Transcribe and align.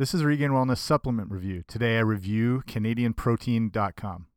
This 0.00 0.14
is 0.14 0.24
Regained 0.24 0.54
Wellness 0.54 0.78
Supplement 0.78 1.30
Review. 1.30 1.62
Today 1.68 1.98
I 1.98 2.00
review 2.00 2.62
CanadianProtein.com. 2.66 4.28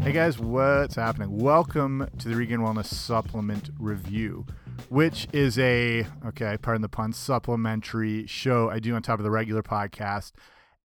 Hey 0.00 0.12
guys, 0.12 0.38
what's 0.38 0.94
happening? 0.94 1.36
Welcome 1.38 2.08
to 2.18 2.28
the 2.28 2.36
Regained 2.36 2.62
Wellness 2.62 2.86
Supplement 2.86 3.70
Review, 3.80 4.46
which 4.90 5.26
is 5.32 5.58
a, 5.58 6.06
okay, 6.24 6.56
pardon 6.62 6.82
the 6.82 6.88
pun, 6.88 7.12
supplementary 7.12 8.28
show 8.28 8.70
I 8.70 8.78
do 8.78 8.94
on 8.94 9.02
top 9.02 9.18
of 9.18 9.24
the 9.24 9.32
regular 9.32 9.64
podcast. 9.64 10.30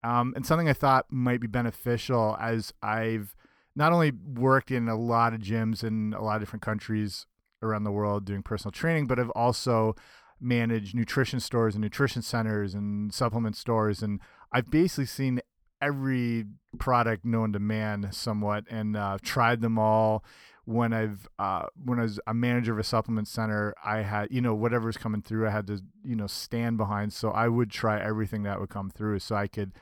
Um, 0.03 0.33
and 0.35 0.45
something 0.45 0.67
I 0.67 0.73
thought 0.73 1.05
might 1.09 1.39
be 1.39 1.47
beneficial 1.47 2.37
as 2.39 2.73
I've 2.81 3.35
not 3.75 3.93
only 3.93 4.11
worked 4.11 4.71
in 4.71 4.87
a 4.87 4.95
lot 4.95 5.33
of 5.33 5.41
gyms 5.41 5.83
in 5.83 6.13
a 6.13 6.21
lot 6.21 6.35
of 6.35 6.41
different 6.41 6.61
countries 6.61 7.25
around 7.61 7.83
the 7.83 7.91
world 7.91 8.25
doing 8.25 8.43
personal 8.43 8.71
training, 8.71 9.07
but 9.07 9.19
I've 9.19 9.29
also 9.31 9.95
managed 10.39 10.93
nutrition 10.93 11.39
stores 11.39 11.73
and 11.73 11.81
nutrition 11.81 12.21
centers 12.21 12.73
and 12.73 13.13
supplement 13.13 13.55
stores. 13.55 14.03
And 14.03 14.19
I've 14.51 14.69
basically 14.69 15.05
seen 15.05 15.39
every 15.81 16.45
product 16.77 17.25
known 17.25 17.53
to 17.53 17.59
man 17.59 18.09
somewhat 18.11 18.65
and 18.69 18.95
uh, 18.95 19.17
tried 19.21 19.61
them 19.61 19.79
all 19.79 20.23
when 20.65 20.93
I've 20.93 21.27
uh, 21.39 21.65
when 21.83 21.99
I 21.99 22.03
was 22.03 22.19
a 22.25 22.33
manager 22.33 22.71
of 22.71 22.79
a 22.79 22.83
supplement 22.83 23.27
center, 23.27 23.73
I 23.83 24.01
had 24.01 24.29
you 24.31 24.41
know 24.41 24.55
whatever's 24.55 24.97
coming 24.97 25.21
through, 25.21 25.47
I 25.47 25.51
had 25.51 25.67
to 25.67 25.81
you 26.03 26.15
know 26.15 26.27
stand 26.27 26.77
behind. 26.77 27.11
So 27.13 27.31
I 27.31 27.47
would 27.47 27.69
try 27.69 27.99
everything 28.01 28.43
that 28.43 28.59
would 28.59 28.69
come 28.69 28.89
through, 28.89 29.19
so 29.19 29.35
I 29.35 29.47
could 29.47 29.73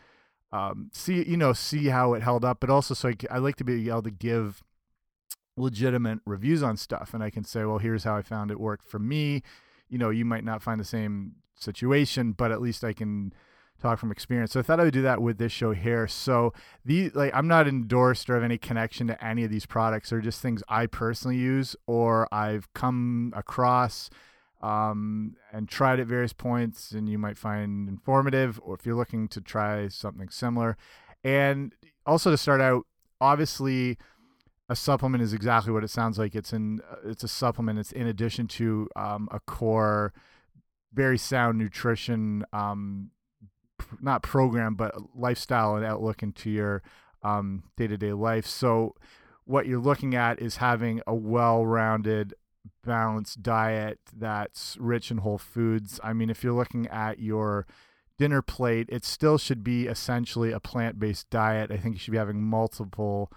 um, 0.51 0.89
see 0.93 1.27
you 1.27 1.37
know 1.37 1.53
see 1.53 1.87
how 1.87 2.13
it 2.13 2.23
held 2.23 2.43
up, 2.43 2.59
but 2.59 2.69
also 2.69 2.93
so 2.93 3.09
I, 3.09 3.15
I 3.29 3.37
like 3.37 3.55
to 3.57 3.63
be 3.63 3.89
able 3.89 4.03
to 4.03 4.11
give 4.11 4.63
legitimate 5.57 6.20
reviews 6.26 6.63
on 6.63 6.77
stuff, 6.77 7.13
and 7.13 7.23
I 7.23 7.29
can 7.29 7.43
say, 7.43 7.65
well, 7.65 7.77
here's 7.77 8.03
how 8.03 8.15
I 8.15 8.21
found 8.21 8.51
it 8.51 8.59
worked 8.59 8.87
for 8.87 8.99
me. 8.99 9.43
You 9.89 9.98
know, 9.98 10.09
you 10.09 10.26
might 10.26 10.43
not 10.43 10.61
find 10.61 10.79
the 10.79 10.85
same 10.85 11.35
situation, 11.55 12.31
but 12.34 12.51
at 12.51 12.61
least 12.61 12.84
I 12.84 12.93
can 12.93 13.34
talk 13.81 13.99
from 13.99 14.11
experience. 14.11 14.51
So 14.51 14.59
I 14.59 14.63
thought 14.63 14.79
I 14.79 14.84
would 14.84 14.93
do 14.93 15.01
that 15.01 15.21
with 15.21 15.37
this 15.37 15.51
show 15.51 15.71
here. 15.71 16.07
So 16.07 16.54
the 16.85 17.09
like 17.09 17.31
I'm 17.33 17.48
not 17.48 17.67
endorsed 17.67 18.29
or 18.29 18.35
have 18.35 18.43
any 18.43 18.57
connection 18.57 19.07
to 19.07 19.23
any 19.23 19.43
of 19.43 19.51
these 19.51 19.65
products. 19.65 20.09
They're 20.09 20.21
just 20.21 20.41
things 20.41 20.63
I 20.70 20.85
personally 20.85 21.37
use 21.37 21.76
or 21.87 22.27
I've 22.31 22.71
come 22.73 23.33
across 23.35 24.09
um, 24.62 25.35
and 25.51 25.67
tried 25.67 25.99
at 25.99 26.07
various 26.07 26.34
points 26.34 26.91
and 26.91 27.09
you 27.09 27.17
might 27.17 27.37
find 27.37 27.90
informative 27.90 28.59
or 28.63 28.76
if 28.76 28.85
you're 28.85 28.95
looking 28.95 29.27
to 29.29 29.41
try 29.41 29.87
something 29.87 30.29
similar. 30.29 30.77
And 31.23 31.73
also 32.05 32.31
to 32.31 32.37
start 32.37 32.62
out, 32.62 32.85
obviously 33.20 33.98
a 34.70 34.76
supplement 34.76 35.23
is 35.23 35.34
exactly 35.34 35.73
what 35.73 35.84
it 35.84 35.89
sounds 35.89 36.17
like. 36.17 36.35
It's 36.35 36.54
in 36.54 36.82
it's 37.05 37.23
a 37.23 37.27
supplement. 37.27 37.79
It's 37.79 37.91
in 37.91 38.07
addition 38.07 38.48
to 38.48 38.87
um, 38.95 39.27
a 39.32 39.39
core 39.41 40.13
very 40.93 41.17
sound 41.17 41.57
nutrition 41.57 42.45
um, 42.54 43.12
not 43.99 44.23
program, 44.23 44.76
but 44.76 44.95
lifestyle 45.15 45.76
and 45.76 45.85
outlook 45.85 46.23
into 46.23 46.49
your 46.49 46.82
um, 47.23 47.63
day-to-day 47.77 48.13
life. 48.13 48.45
So 48.45 48.95
what 49.45 49.65
you're 49.65 49.79
looking 49.79 50.15
at 50.15 50.39
is 50.41 50.57
having 50.57 51.01
a 51.07 51.15
well-rounded, 51.15 52.34
balanced 52.84 53.41
diet 53.41 53.99
that's 54.15 54.77
rich 54.79 55.12
in 55.12 55.17
whole 55.17 55.37
foods. 55.37 55.99
I 56.04 56.13
mean, 56.13 56.29
if 56.29 56.43
you're 56.43 56.54
looking 56.54 56.87
at 56.87 57.20
your 57.20 57.65
dinner 58.17 58.41
plate, 58.41 58.87
it 58.90 59.05
still 59.05 59.37
should 59.37 59.63
be 59.63 59.87
essentially 59.87 60.51
a 60.51 60.59
plant-based 60.59 61.29
diet. 61.29 61.71
I 61.71 61.77
think 61.77 61.95
you 61.95 61.99
should 61.99 62.12
be 62.12 62.17
having 62.17 62.43
multiple, 62.43 63.32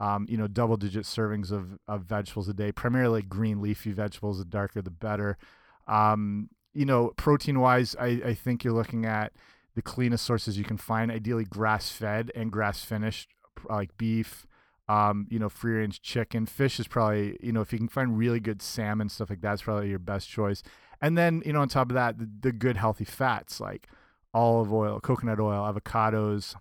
um, 0.00 0.26
you 0.28 0.36
know, 0.36 0.46
double-digit 0.46 1.04
servings 1.04 1.50
of, 1.50 1.78
of 1.86 2.02
vegetables 2.02 2.48
a 2.48 2.54
day, 2.54 2.72
primarily 2.72 3.22
green 3.22 3.60
leafy 3.60 3.92
vegetables. 3.92 4.38
The 4.38 4.44
darker, 4.44 4.82
the 4.82 4.90
better. 4.90 5.38
Um, 5.86 6.50
you 6.74 6.84
know, 6.84 7.12
protein-wise, 7.16 7.96
I, 7.98 8.20
I 8.24 8.34
think 8.34 8.64
you're 8.64 8.72
looking 8.72 9.04
at– 9.04 9.32
the 9.74 9.82
cleanest 9.82 10.24
sources 10.24 10.58
you 10.58 10.64
can 10.64 10.76
find, 10.76 11.08
ideally 11.08 11.44
grass 11.44 11.88
fed 11.88 12.32
and 12.34 12.50
grass 12.50 12.82
finished, 12.82 13.28
like 13.70 13.96
beef, 13.96 14.44
um, 14.88 15.26
you 15.30 15.38
know, 15.38 15.48
free 15.48 15.74
range 15.74 16.00
chicken. 16.00 16.46
Fish 16.46 16.80
is 16.80 16.88
probably, 16.88 17.36
you 17.40 17.52
know, 17.52 17.60
if 17.60 17.72
you 17.72 17.78
can 17.78 17.88
find 17.88 18.18
really 18.18 18.40
good 18.40 18.62
salmon, 18.62 19.08
stuff 19.08 19.30
like 19.30 19.40
that's 19.40 19.62
probably 19.62 19.90
your 19.90 19.98
best 19.98 20.28
choice. 20.28 20.62
And 21.00 21.16
then, 21.16 21.42
you 21.44 21.52
know, 21.52 21.60
on 21.60 21.68
top 21.68 21.90
of 21.90 21.94
that, 21.94 22.18
the, 22.18 22.28
the 22.40 22.52
good 22.52 22.76
healthy 22.76 23.04
fats 23.04 23.60
like 23.60 23.88
olive 24.32 24.72
oil, 24.72 25.00
coconut 25.00 25.40
oil, 25.40 25.70
avocados, 25.72 26.54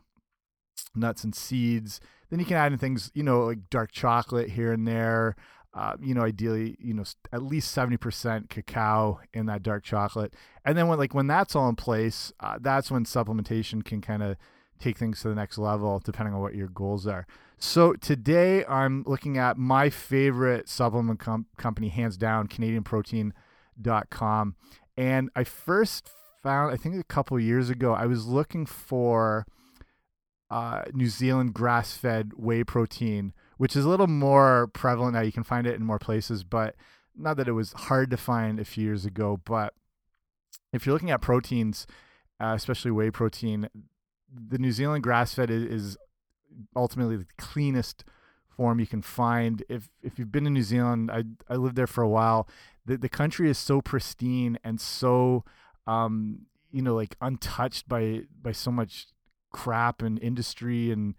nuts 0.93 1.23
and 1.23 1.33
seeds. 1.33 1.99
Then 2.29 2.39
you 2.39 2.45
can 2.45 2.57
add 2.57 2.73
in 2.73 2.77
things, 2.77 3.11
you 3.13 3.23
know, 3.23 3.45
like 3.45 3.69
dark 3.69 3.91
chocolate 3.91 4.49
here 4.49 4.73
and 4.73 4.85
there, 4.85 5.35
uh, 5.73 5.93
you 6.01 6.13
know, 6.13 6.23
ideally, 6.23 6.75
you 6.79 6.93
know, 6.93 7.03
at 7.31 7.43
least 7.43 7.75
70% 7.75 8.49
cacao 8.49 9.19
in 9.33 9.45
that 9.45 9.63
dark 9.63 9.83
chocolate. 9.83 10.33
And 10.65 10.77
then 10.77 10.87
when 10.87 10.97
like 10.97 11.13
when 11.13 11.27
that's 11.27 11.55
all 11.55 11.69
in 11.69 11.75
place, 11.75 12.33
uh, 12.41 12.57
that's 12.59 12.91
when 12.91 13.05
supplementation 13.05 13.85
can 13.85 14.01
kind 14.01 14.21
of 14.21 14.35
take 14.79 14.97
things 14.97 15.21
to 15.21 15.29
the 15.29 15.35
next 15.35 15.57
level 15.57 16.01
depending 16.03 16.33
on 16.33 16.41
what 16.41 16.55
your 16.55 16.67
goals 16.67 17.07
are. 17.07 17.25
So 17.57 17.93
today 17.93 18.65
I'm 18.65 19.03
looking 19.07 19.37
at 19.37 19.57
my 19.57 19.89
favorite 19.89 20.69
supplement 20.69 21.19
com 21.19 21.47
company 21.57 21.89
hands 21.89 22.17
down, 22.17 22.47
canadianprotein.com. 22.47 24.55
And 24.95 25.29
I 25.35 25.43
first 25.43 26.09
found 26.43 26.73
I 26.73 26.77
think 26.77 26.95
a 26.95 27.03
couple 27.03 27.39
years 27.39 27.69
ago 27.69 27.93
I 27.93 28.05
was 28.05 28.27
looking 28.27 28.65
for 28.65 29.45
uh, 30.49 30.83
New 30.93 31.09
Zealand 31.09 31.53
grass-fed 31.53 32.31
whey 32.35 32.63
protein 32.63 33.33
which 33.57 33.75
is 33.75 33.85
a 33.85 33.89
little 33.89 34.07
more 34.07 34.67
prevalent 34.67 35.13
now. 35.13 35.21
You 35.21 35.31
can 35.31 35.43
find 35.43 35.67
it 35.67 35.75
in 35.75 35.83
more 35.83 35.99
places, 35.99 36.43
but 36.43 36.75
not 37.15 37.37
that 37.37 37.47
it 37.47 37.53
was 37.53 37.73
hard 37.73 38.09
to 38.11 38.17
find 38.17 38.59
a 38.59 38.65
few 38.65 38.85
years 38.85 39.05
ago. 39.05 39.41
But 39.43 39.73
if 40.71 40.85
you're 40.85 40.93
looking 40.93 41.11
at 41.11 41.21
proteins, 41.21 41.87
uh, 42.39 42.53
especially 42.55 42.91
whey 42.91 43.11
protein, 43.11 43.69
the 44.33 44.57
New 44.57 44.71
Zealand 44.71 45.03
grass 45.03 45.33
fed 45.33 45.49
is, 45.49 45.63
is 45.63 45.97
ultimately 46.75 47.17
the 47.17 47.27
cleanest 47.37 48.03
form 48.49 48.79
you 48.79 48.87
can 48.87 49.01
find. 49.01 49.63
If 49.69 49.89
if 50.01 50.17
you've 50.17 50.31
been 50.31 50.45
to 50.45 50.49
New 50.49 50.63
Zealand, 50.63 51.11
I 51.11 51.23
I 51.49 51.55
lived 51.55 51.75
there 51.75 51.87
for 51.87 52.03
a 52.03 52.09
while. 52.09 52.47
The 52.85 52.97
the 52.97 53.09
country 53.09 53.49
is 53.49 53.57
so 53.57 53.81
pristine 53.81 54.57
and 54.63 54.81
so 54.81 55.43
um 55.85 56.47
you 56.71 56.81
know 56.81 56.95
like 56.95 57.15
untouched 57.21 57.87
by 57.87 58.23
by 58.41 58.51
so 58.51 58.71
much 58.71 59.07
crap 59.51 60.01
and 60.01 60.19
industry 60.19 60.91
and 60.91 61.15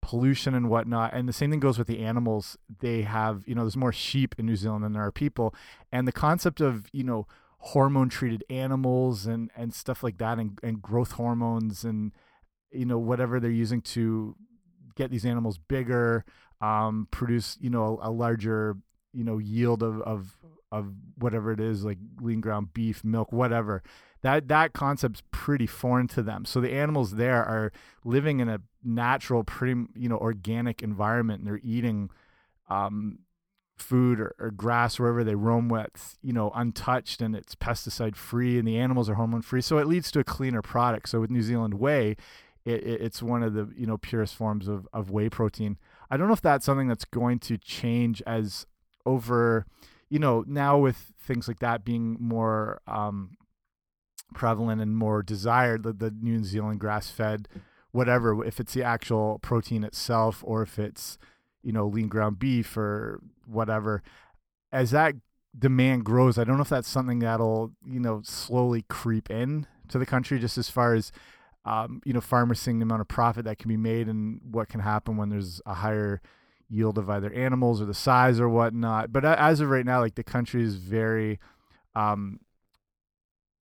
pollution 0.00 0.54
and 0.54 0.70
whatnot. 0.70 1.12
And 1.12 1.28
the 1.28 1.32
same 1.32 1.50
thing 1.50 1.60
goes 1.60 1.78
with 1.78 1.88
the 1.88 2.00
animals. 2.00 2.56
They 2.80 3.02
have, 3.02 3.42
you 3.46 3.54
know, 3.54 3.62
there's 3.62 3.76
more 3.76 3.92
sheep 3.92 4.34
in 4.38 4.46
New 4.46 4.56
Zealand 4.56 4.84
than 4.84 4.92
there 4.92 5.02
are 5.02 5.12
people. 5.12 5.54
And 5.92 6.06
the 6.06 6.12
concept 6.12 6.60
of, 6.60 6.86
you 6.92 7.04
know, 7.04 7.26
hormone 7.58 8.08
treated 8.08 8.44
animals 8.48 9.26
and, 9.26 9.50
and 9.56 9.74
stuff 9.74 10.02
like 10.02 10.18
that 10.18 10.38
and, 10.38 10.58
and 10.62 10.80
growth 10.80 11.12
hormones 11.12 11.84
and, 11.84 12.12
you 12.70 12.84
know, 12.84 12.98
whatever 12.98 13.40
they're 13.40 13.50
using 13.50 13.80
to 13.82 14.36
get 14.94 15.10
these 15.10 15.24
animals 15.24 15.58
bigger, 15.58 16.24
um, 16.60 17.08
produce, 17.10 17.56
you 17.60 17.70
know, 17.70 17.98
a, 18.02 18.08
a 18.08 18.10
larger, 18.10 18.76
you 19.12 19.24
know, 19.24 19.38
yield 19.38 19.82
of, 19.82 20.00
of, 20.02 20.36
of 20.70 20.92
whatever 21.16 21.52
it 21.52 21.60
is, 21.60 21.84
like 21.84 21.98
lean 22.20 22.40
ground 22.40 22.72
beef, 22.74 23.04
milk, 23.04 23.32
whatever 23.32 23.82
that 24.22 24.48
that 24.48 24.72
concept's 24.72 25.22
pretty 25.30 25.66
foreign 25.66 26.08
to 26.08 26.22
them. 26.22 26.44
So 26.44 26.60
the 26.60 26.72
animals 26.72 27.12
there 27.12 27.44
are 27.44 27.72
living 28.04 28.40
in 28.40 28.48
a 28.48 28.60
natural, 28.82 29.44
pretty 29.44 29.84
you 29.94 30.08
know 30.08 30.18
organic 30.18 30.82
environment, 30.82 31.40
and 31.40 31.48
they're 31.48 31.60
eating 31.62 32.10
um, 32.68 33.20
food 33.76 34.20
or, 34.20 34.34
or, 34.38 34.50
grass 34.50 34.98
wherever 34.98 35.24
they 35.24 35.34
roam 35.34 35.68
with, 35.70 36.18
you 36.20 36.34
know, 36.34 36.50
untouched, 36.54 37.22
and 37.22 37.34
it's 37.34 37.54
pesticide 37.54 38.16
free, 38.16 38.58
and 38.58 38.68
the 38.68 38.76
animals 38.76 39.08
are 39.08 39.14
hormone 39.14 39.40
free. 39.40 39.62
So 39.62 39.78
it 39.78 39.86
leads 39.86 40.10
to 40.10 40.18
a 40.18 40.24
cleaner 40.24 40.60
product. 40.60 41.08
So 41.08 41.20
with 41.20 41.30
New 41.30 41.40
Zealand 41.40 41.74
whey, 41.74 42.16
it, 42.68 42.82
it, 42.84 43.00
it's 43.00 43.22
one 43.22 43.42
of 43.42 43.54
the 43.54 43.68
you 43.76 43.86
know 43.86 43.96
purest 43.98 44.34
forms 44.34 44.68
of 44.68 44.86
of 44.92 45.10
whey 45.10 45.28
protein. 45.28 45.78
I 46.10 46.16
don't 46.16 46.28
know 46.28 46.34
if 46.34 46.40
that's 46.40 46.66
something 46.66 46.88
that's 46.88 47.04
going 47.04 47.38
to 47.40 47.58
change 47.58 48.22
as 48.26 48.66
over, 49.04 49.66
you 50.08 50.18
know, 50.18 50.44
now 50.46 50.78
with 50.78 51.12
things 51.20 51.48
like 51.48 51.58
that 51.58 51.84
being 51.84 52.16
more 52.18 52.80
um, 52.86 53.36
prevalent 54.34 54.80
and 54.80 54.96
more 54.96 55.22
desired 55.22 55.82
the, 55.82 55.92
the 55.92 56.10
New 56.10 56.44
Zealand 56.44 56.80
grass 56.80 57.10
fed 57.10 57.48
whatever 57.90 58.44
if 58.44 58.60
it's 58.60 58.74
the 58.74 58.82
actual 58.82 59.38
protein 59.40 59.82
itself 59.84 60.42
or 60.46 60.62
if 60.62 60.78
it's 60.78 61.18
you 61.62 61.72
know 61.72 61.86
lean 61.86 62.08
ground 62.08 62.38
beef 62.38 62.76
or 62.76 63.20
whatever 63.46 64.02
as 64.72 64.90
that 64.90 65.14
demand 65.58 66.04
grows 66.04 66.38
i 66.38 66.44
don't 66.44 66.56
know 66.56 66.62
if 66.62 66.68
that's 66.68 66.88
something 66.88 67.20
that'll 67.20 67.72
you 67.86 67.98
know 67.98 68.20
slowly 68.22 68.84
creep 68.88 69.30
in 69.30 69.66
to 69.88 69.98
the 69.98 70.06
country 70.06 70.38
just 70.38 70.58
as 70.58 70.68
far 70.68 70.94
as 70.94 71.10
um, 71.68 72.00
you 72.04 72.12
know 72.12 72.20
farmers 72.20 72.60
seeing 72.60 72.78
the 72.78 72.84
amount 72.84 73.00
of 73.00 73.08
profit 73.08 73.44
that 73.44 73.58
can 73.58 73.68
be 73.68 73.76
made 73.76 74.08
and 74.08 74.40
what 74.50 74.68
can 74.68 74.80
happen 74.80 75.16
when 75.16 75.28
there's 75.28 75.60
a 75.66 75.74
higher 75.74 76.20
yield 76.70 76.98
of 76.98 77.08
either 77.08 77.32
animals 77.32 77.80
or 77.80 77.84
the 77.84 77.94
size 77.94 78.38
or 78.38 78.48
whatnot 78.48 79.12
but 79.12 79.24
as 79.24 79.60
of 79.60 79.68
right 79.70 79.86
now 79.86 80.00
like 80.00 80.14
the 80.14 80.24
country 80.24 80.62
is 80.62 80.76
very 80.76 81.38
um, 81.94 82.40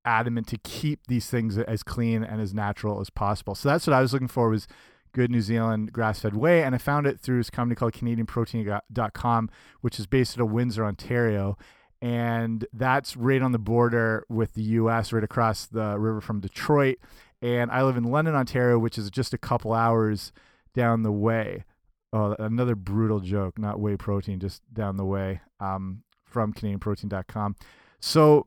adamant 0.06 0.46
to 0.46 0.58
keep 0.58 1.06
these 1.08 1.28
things 1.28 1.58
as 1.58 1.82
clean 1.82 2.22
and 2.22 2.40
as 2.40 2.54
natural 2.54 3.00
as 3.00 3.10
possible. 3.10 3.54
So 3.54 3.68
that's 3.68 3.86
what 3.86 3.94
I 3.94 4.00
was 4.00 4.12
looking 4.12 4.28
for 4.28 4.48
was 4.48 4.68
good 5.12 5.30
New 5.30 5.42
Zealand 5.42 5.92
grass 5.92 6.20
fed 6.20 6.36
whey. 6.36 6.62
And 6.62 6.74
I 6.74 6.78
found 6.78 7.06
it 7.06 7.20
through 7.20 7.38
this 7.38 7.50
company 7.50 7.74
called 7.74 7.92
CanadianProtein.com, 7.92 9.50
which 9.80 9.98
is 9.98 10.06
based 10.06 10.38
out 10.38 10.42
of 10.42 10.50
Windsor, 10.50 10.84
Ontario. 10.84 11.58
And 12.00 12.66
that's 12.72 13.16
right 13.16 13.42
on 13.42 13.52
the 13.52 13.58
border 13.58 14.24
with 14.28 14.54
the 14.54 14.62
US, 14.62 15.12
right 15.12 15.24
across 15.24 15.66
the 15.66 15.98
river 15.98 16.20
from 16.20 16.40
Detroit. 16.40 16.98
And 17.42 17.70
I 17.70 17.82
live 17.82 17.96
in 17.96 18.04
London, 18.04 18.34
Ontario, 18.34 18.78
which 18.78 18.98
is 18.98 19.10
just 19.10 19.34
a 19.34 19.38
couple 19.38 19.72
hours 19.72 20.32
down 20.74 21.02
the 21.02 21.12
way. 21.12 21.64
Oh, 22.12 22.34
another 22.38 22.74
brutal 22.74 23.20
joke, 23.20 23.58
not 23.58 23.80
whey 23.80 23.96
protein, 23.96 24.40
just 24.40 24.62
down 24.72 24.96
the 24.96 25.04
way 25.04 25.40
um, 25.60 26.02
from 26.24 26.52
CanadianProtein.com. 26.52 27.56
So, 28.00 28.46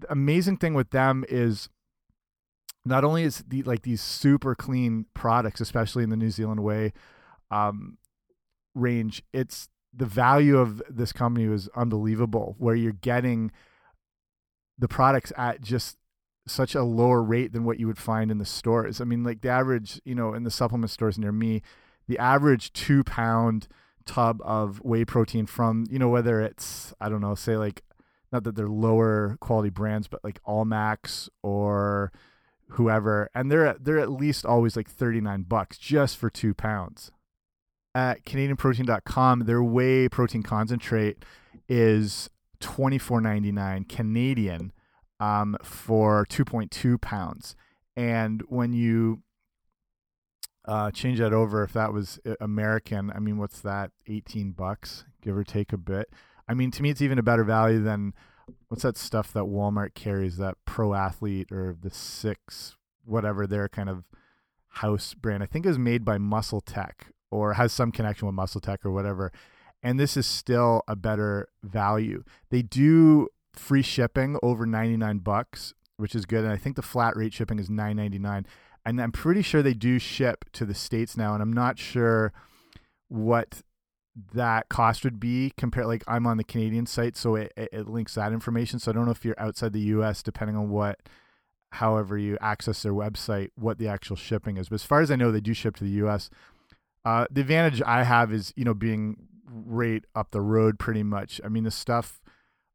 the 0.00 0.10
amazing 0.10 0.56
thing 0.56 0.74
with 0.74 0.90
them 0.90 1.24
is 1.28 1.68
not 2.84 3.04
only 3.04 3.22
is 3.22 3.44
the 3.46 3.62
like 3.62 3.82
these 3.82 4.00
super 4.00 4.54
clean 4.54 5.06
products, 5.14 5.60
especially 5.60 6.04
in 6.04 6.10
the 6.10 6.16
New 6.16 6.30
Zealand 6.30 6.60
whey 6.60 6.92
um, 7.50 7.98
range, 8.74 9.22
it's 9.32 9.68
the 9.92 10.06
value 10.06 10.58
of 10.58 10.82
this 10.88 11.12
company 11.12 11.46
was 11.46 11.68
unbelievable. 11.76 12.56
Where 12.58 12.74
you're 12.74 12.92
getting 12.92 13.52
the 14.78 14.88
products 14.88 15.32
at 15.36 15.60
just 15.60 15.96
such 16.46 16.74
a 16.74 16.82
lower 16.82 17.22
rate 17.22 17.52
than 17.52 17.64
what 17.64 17.78
you 17.80 17.86
would 17.86 17.98
find 17.98 18.30
in 18.30 18.38
the 18.38 18.44
stores. 18.44 19.00
I 19.00 19.04
mean, 19.04 19.24
like 19.24 19.40
the 19.40 19.48
average, 19.48 20.00
you 20.04 20.14
know, 20.14 20.34
in 20.34 20.44
the 20.44 20.50
supplement 20.50 20.90
stores 20.90 21.18
near 21.18 21.32
me, 21.32 21.62
the 22.06 22.18
average 22.18 22.72
two 22.72 23.02
pound 23.04 23.68
tub 24.04 24.40
of 24.44 24.78
whey 24.82 25.04
protein 25.04 25.46
from, 25.46 25.86
you 25.90 25.98
know, 25.98 26.08
whether 26.08 26.40
it's, 26.40 26.92
I 27.00 27.08
don't 27.08 27.20
know, 27.22 27.34
say 27.34 27.56
like, 27.56 27.82
not 28.30 28.44
that 28.44 28.56
they're 28.56 28.68
lower 28.68 29.36
quality 29.40 29.70
brands, 29.70 30.08
but 30.08 30.22
like 30.24 30.42
Allmax 30.42 31.28
or 31.42 32.12
whoever, 32.70 33.30
and 33.34 33.50
they're 33.50 33.76
they're 33.80 33.98
at 33.98 34.10
least 34.10 34.44
always 34.44 34.76
like 34.76 34.90
thirty 34.90 35.20
nine 35.20 35.42
bucks 35.42 35.78
just 35.78 36.16
for 36.16 36.30
two 36.30 36.52
pounds. 36.52 37.10
At 37.94 38.24
CanadianProtein.com, 38.24 39.40
their 39.40 39.62
whey 39.62 40.08
protein 40.08 40.42
concentrate 40.42 41.24
is 41.68 42.28
twenty 42.58 42.98
four 42.98 43.20
ninety 43.20 43.52
nine 43.52 43.84
Canadian 43.84 44.72
um, 45.24 45.56
for 45.62 46.26
two 46.28 46.44
point 46.44 46.70
two 46.70 46.98
pounds, 46.98 47.56
and 47.96 48.42
when 48.48 48.72
you 48.72 49.22
uh, 50.66 50.90
change 50.90 51.18
that 51.18 51.32
over, 51.32 51.62
if 51.62 51.72
that 51.72 51.92
was 51.92 52.18
uh, 52.26 52.34
American, 52.40 53.10
I 53.14 53.18
mean, 53.18 53.38
what's 53.38 53.60
that? 53.60 53.90
Eighteen 54.06 54.52
bucks, 54.52 55.04
give 55.22 55.36
or 55.36 55.44
take 55.44 55.72
a 55.72 55.78
bit. 55.78 56.10
I 56.46 56.54
mean, 56.54 56.70
to 56.72 56.82
me, 56.82 56.90
it's 56.90 57.00
even 57.00 57.18
a 57.18 57.22
better 57.22 57.44
value 57.44 57.82
than 57.82 58.12
what's 58.68 58.82
that 58.82 58.98
stuff 58.98 59.32
that 59.32 59.44
Walmart 59.44 59.94
carries 59.94 60.36
that 60.36 60.56
pro 60.66 60.92
athlete 60.92 61.50
or 61.50 61.74
the 61.80 61.90
six 61.90 62.76
whatever 63.06 63.46
their 63.46 63.68
kind 63.68 63.88
of 63.88 64.04
house 64.68 65.14
brand 65.14 65.42
I 65.42 65.46
think 65.46 65.66
is 65.66 65.78
made 65.78 66.04
by 66.04 66.18
MuscleTech 66.18 67.10
or 67.30 67.54
has 67.54 67.72
some 67.72 67.92
connection 67.92 68.26
with 68.26 68.36
MuscleTech 68.36 68.84
or 68.84 68.90
whatever 68.90 69.32
and 69.82 70.00
this 70.00 70.16
is 70.16 70.26
still 70.26 70.82
a 70.88 70.96
better 70.96 71.48
value 71.62 72.24
they 72.50 72.62
do 72.62 73.28
free 73.58 73.82
shipping 73.82 74.36
over 74.42 74.66
99 74.66 75.18
bucks 75.18 75.74
which 75.96 76.14
is 76.14 76.26
good 76.26 76.44
and 76.44 76.52
I 76.52 76.56
think 76.56 76.76
the 76.76 76.82
flat 76.82 77.16
rate 77.16 77.32
shipping 77.32 77.58
is 77.58 77.68
9.99 77.68 78.44
and 78.86 79.00
I'm 79.00 79.12
pretty 79.12 79.42
sure 79.42 79.62
they 79.62 79.74
do 79.74 79.98
ship 79.98 80.44
to 80.52 80.64
the 80.64 80.74
states 80.74 81.16
now 81.16 81.34
and 81.34 81.42
I'm 81.42 81.52
not 81.52 81.78
sure 81.78 82.32
what 83.08 83.62
that 84.32 84.68
cost 84.68 85.04
would 85.04 85.18
be 85.18 85.52
compared 85.56 85.86
like 85.86 86.04
I'm 86.06 86.26
on 86.26 86.36
the 86.36 86.44
Canadian 86.44 86.86
site 86.86 87.16
so 87.16 87.36
it, 87.36 87.52
it 87.56 87.88
links 87.88 88.14
that 88.14 88.32
information 88.32 88.78
so 88.78 88.90
I 88.90 88.94
don't 88.94 89.06
know 89.06 89.12
if 89.12 89.24
you're 89.24 89.40
outside 89.40 89.72
the 89.72 89.80
US 89.80 90.22
depending 90.22 90.56
on 90.56 90.70
what 90.70 91.00
however 91.70 92.16
you 92.16 92.38
access 92.40 92.82
their 92.82 92.92
website 92.92 93.50
what 93.56 93.78
the 93.78 93.88
actual 93.88 94.16
shipping 94.16 94.56
is 94.56 94.68
but 94.68 94.76
as 94.76 94.84
far 94.84 95.00
as 95.00 95.10
I 95.10 95.16
know 95.16 95.30
they 95.30 95.40
do 95.40 95.54
ship 95.54 95.76
to 95.76 95.84
the 95.84 96.04
US 96.04 96.30
uh, 97.04 97.26
the 97.30 97.42
advantage 97.42 97.82
I 97.82 98.02
have 98.04 98.32
is 98.32 98.52
you 98.56 98.64
know 98.64 98.74
being 98.74 99.28
right 99.46 100.04
up 100.14 100.30
the 100.30 100.40
road 100.40 100.78
pretty 100.78 101.02
much. 101.02 101.40
I 101.44 101.48
mean 101.48 101.64
the 101.64 101.70
stuff 101.70 102.20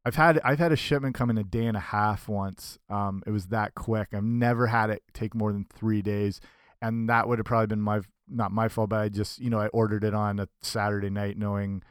I've 0.04 0.16
had 0.16 0.40
I've 0.44 0.58
had 0.58 0.72
a 0.72 0.76
shipment 0.76 1.14
come 1.14 1.30
in 1.30 1.38
a 1.38 1.44
day 1.44 1.66
and 1.66 1.76
a 1.76 1.80
half 1.80 2.28
once 2.28 2.78
um, 2.88 3.22
it 3.26 3.30
was 3.30 3.46
that 3.48 3.74
quick 3.74 4.08
I've 4.12 4.24
never 4.24 4.66
had 4.68 4.90
it 4.90 5.02
take 5.12 5.34
more 5.34 5.52
than 5.52 5.66
three 5.72 6.02
days 6.02 6.40
and 6.82 7.08
that 7.08 7.28
would 7.28 7.38
have 7.38 7.46
probably 7.46 7.66
been 7.66 7.80
my 7.80 8.00
not 8.30 8.52
my 8.52 8.68
fault, 8.68 8.90
but 8.90 9.00
I 9.00 9.08
just 9.08 9.38
you 9.40 9.50
know 9.50 9.58
I 9.58 9.66
ordered 9.68 10.04
it 10.04 10.14
on 10.14 10.38
a 10.38 10.48
Saturday 10.62 11.10
night, 11.10 11.36
knowing 11.36 11.82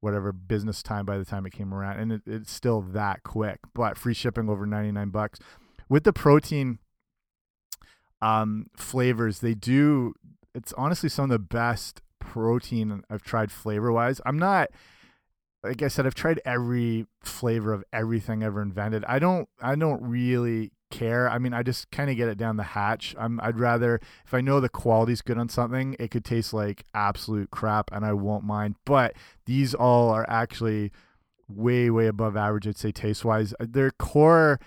whatever 0.00 0.32
business 0.32 0.82
time 0.82 1.06
by 1.06 1.18
the 1.18 1.24
time 1.24 1.46
it 1.46 1.52
came 1.52 1.72
around, 1.72 2.00
and 2.00 2.12
it, 2.12 2.22
it's 2.26 2.50
still 2.50 2.80
that 2.80 3.22
quick. 3.22 3.60
But 3.74 3.98
free 3.98 4.14
shipping 4.14 4.48
over 4.48 4.66
ninety 4.66 4.92
nine 4.92 5.10
bucks 5.10 5.38
with 5.88 6.04
the 6.04 6.12
protein 6.12 6.78
um, 8.20 8.66
flavors. 8.76 9.40
They 9.40 9.54
do. 9.54 10.14
It's 10.54 10.72
honestly 10.74 11.08
some 11.08 11.24
of 11.24 11.30
the 11.30 11.38
best 11.38 12.02
protein 12.18 13.02
I've 13.10 13.22
tried 13.22 13.52
flavor 13.52 13.92
wise. 13.92 14.20
I'm 14.26 14.38
not 14.38 14.70
like 15.62 15.82
I 15.82 15.88
said, 15.88 16.06
I've 16.06 16.14
tried 16.14 16.40
every 16.44 17.06
flavor 17.22 17.72
of 17.72 17.84
everything 17.92 18.42
ever 18.42 18.60
invented. 18.60 19.04
I 19.06 19.18
don't 19.18 19.48
I 19.60 19.74
don't 19.76 20.02
really 20.02 20.72
care. 20.90 21.28
I 21.30 21.38
mean, 21.38 21.54
I 21.54 21.62
just 21.62 21.90
kind 21.90 22.10
of 22.10 22.16
get 22.16 22.28
it 22.28 22.36
down 22.36 22.56
the 22.56 22.62
hatch. 22.64 23.14
I'm 23.18 23.40
I'd 23.40 23.58
rather 23.58 24.00
if 24.26 24.34
I 24.34 24.40
know 24.40 24.60
the 24.60 24.68
quality's 24.68 25.22
good 25.22 25.38
on 25.38 25.48
something, 25.48 25.96
it 26.00 26.10
could 26.10 26.24
taste 26.24 26.52
like 26.52 26.84
absolute 26.94 27.50
crap 27.50 27.90
and 27.92 28.04
I 28.04 28.12
won't 28.12 28.44
mind. 28.44 28.74
But 28.84 29.14
these 29.46 29.74
all 29.74 30.10
are 30.10 30.26
actually 30.28 30.90
way 31.48 31.90
way 31.90 32.06
above 32.06 32.36
average 32.36 32.66
I'd 32.66 32.76
say 32.76 32.90
taste 32.90 33.24
wise. 33.24 33.54
Uh, 33.60 33.66
their 33.68 33.92
core 33.92 34.58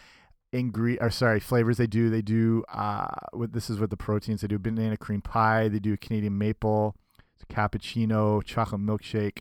ingredient 0.54 1.04
or 1.04 1.10
sorry, 1.10 1.42
flavors 1.42 1.76
they 1.76 1.88
do, 1.88 2.10
they 2.10 2.22
do 2.22 2.64
uh 2.70 3.08
with 3.34 3.52
this 3.52 3.70
is 3.70 3.80
with 3.80 3.90
the 3.90 3.98
proteins. 3.98 4.42
They 4.42 4.48
do 4.48 4.60
banana 4.60 4.96
cream 4.96 5.22
pie, 5.22 5.68
they 5.68 5.80
do 5.80 5.98
Canadian 5.98 6.38
maple, 6.38 6.96
cappuccino, 7.50 8.42
chocolate 8.46 8.82
milkshake 8.82 9.40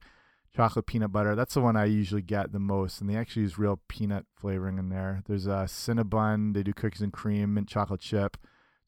chocolate 0.54 0.86
peanut 0.86 1.12
butter. 1.12 1.34
That's 1.34 1.54
the 1.54 1.60
one 1.60 1.76
I 1.76 1.86
usually 1.86 2.22
get 2.22 2.52
the 2.52 2.58
most, 2.58 3.00
and 3.00 3.10
they 3.10 3.16
actually 3.16 3.42
use 3.42 3.58
real 3.58 3.80
peanut 3.88 4.24
flavoring 4.36 4.78
in 4.78 4.88
there. 4.88 5.22
There's 5.26 5.46
a 5.46 5.66
Cinnabon. 5.66 6.54
They 6.54 6.62
do 6.62 6.72
cookies 6.72 7.00
and 7.00 7.12
cream, 7.12 7.54
mint 7.54 7.68
chocolate 7.68 8.00
chip, 8.00 8.36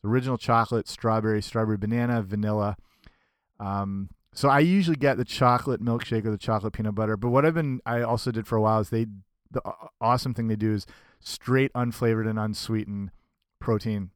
original 0.05 0.39
chocolate, 0.39 0.89
strawberry, 0.89 1.43
strawberry 1.43 1.77
banana, 1.77 2.23
vanilla. 2.23 2.77
Um, 3.59 4.11
so 4.33 4.49
I 4.49 4.61
usually 4.61 4.97
get 4.97 5.17
the 5.17 5.25
chocolate 5.25 5.83
milkshake 5.83 6.25
or 6.25 6.31
the 6.31 6.39
chocolate 6.39 6.73
peanut 6.73 6.95
butter. 6.95 7.17
But 7.17 7.31
what 7.31 7.45
I've 7.45 7.55
been, 7.55 7.81
I 7.85 8.03
also 8.03 8.31
did 8.31 8.47
for 8.47 8.57
a 8.57 8.61
while 8.61 8.81
is 8.81 8.91
they, 8.91 9.07
the 9.51 9.63
awesome 10.01 10.35
thing 10.35 10.49
they 10.49 10.57
do 10.57 10.73
is 10.73 10.87
straight 11.21 11.73
unflavored 11.73 12.29
and 12.29 12.39
unsweetened 12.39 13.11
protein. 13.59 14.11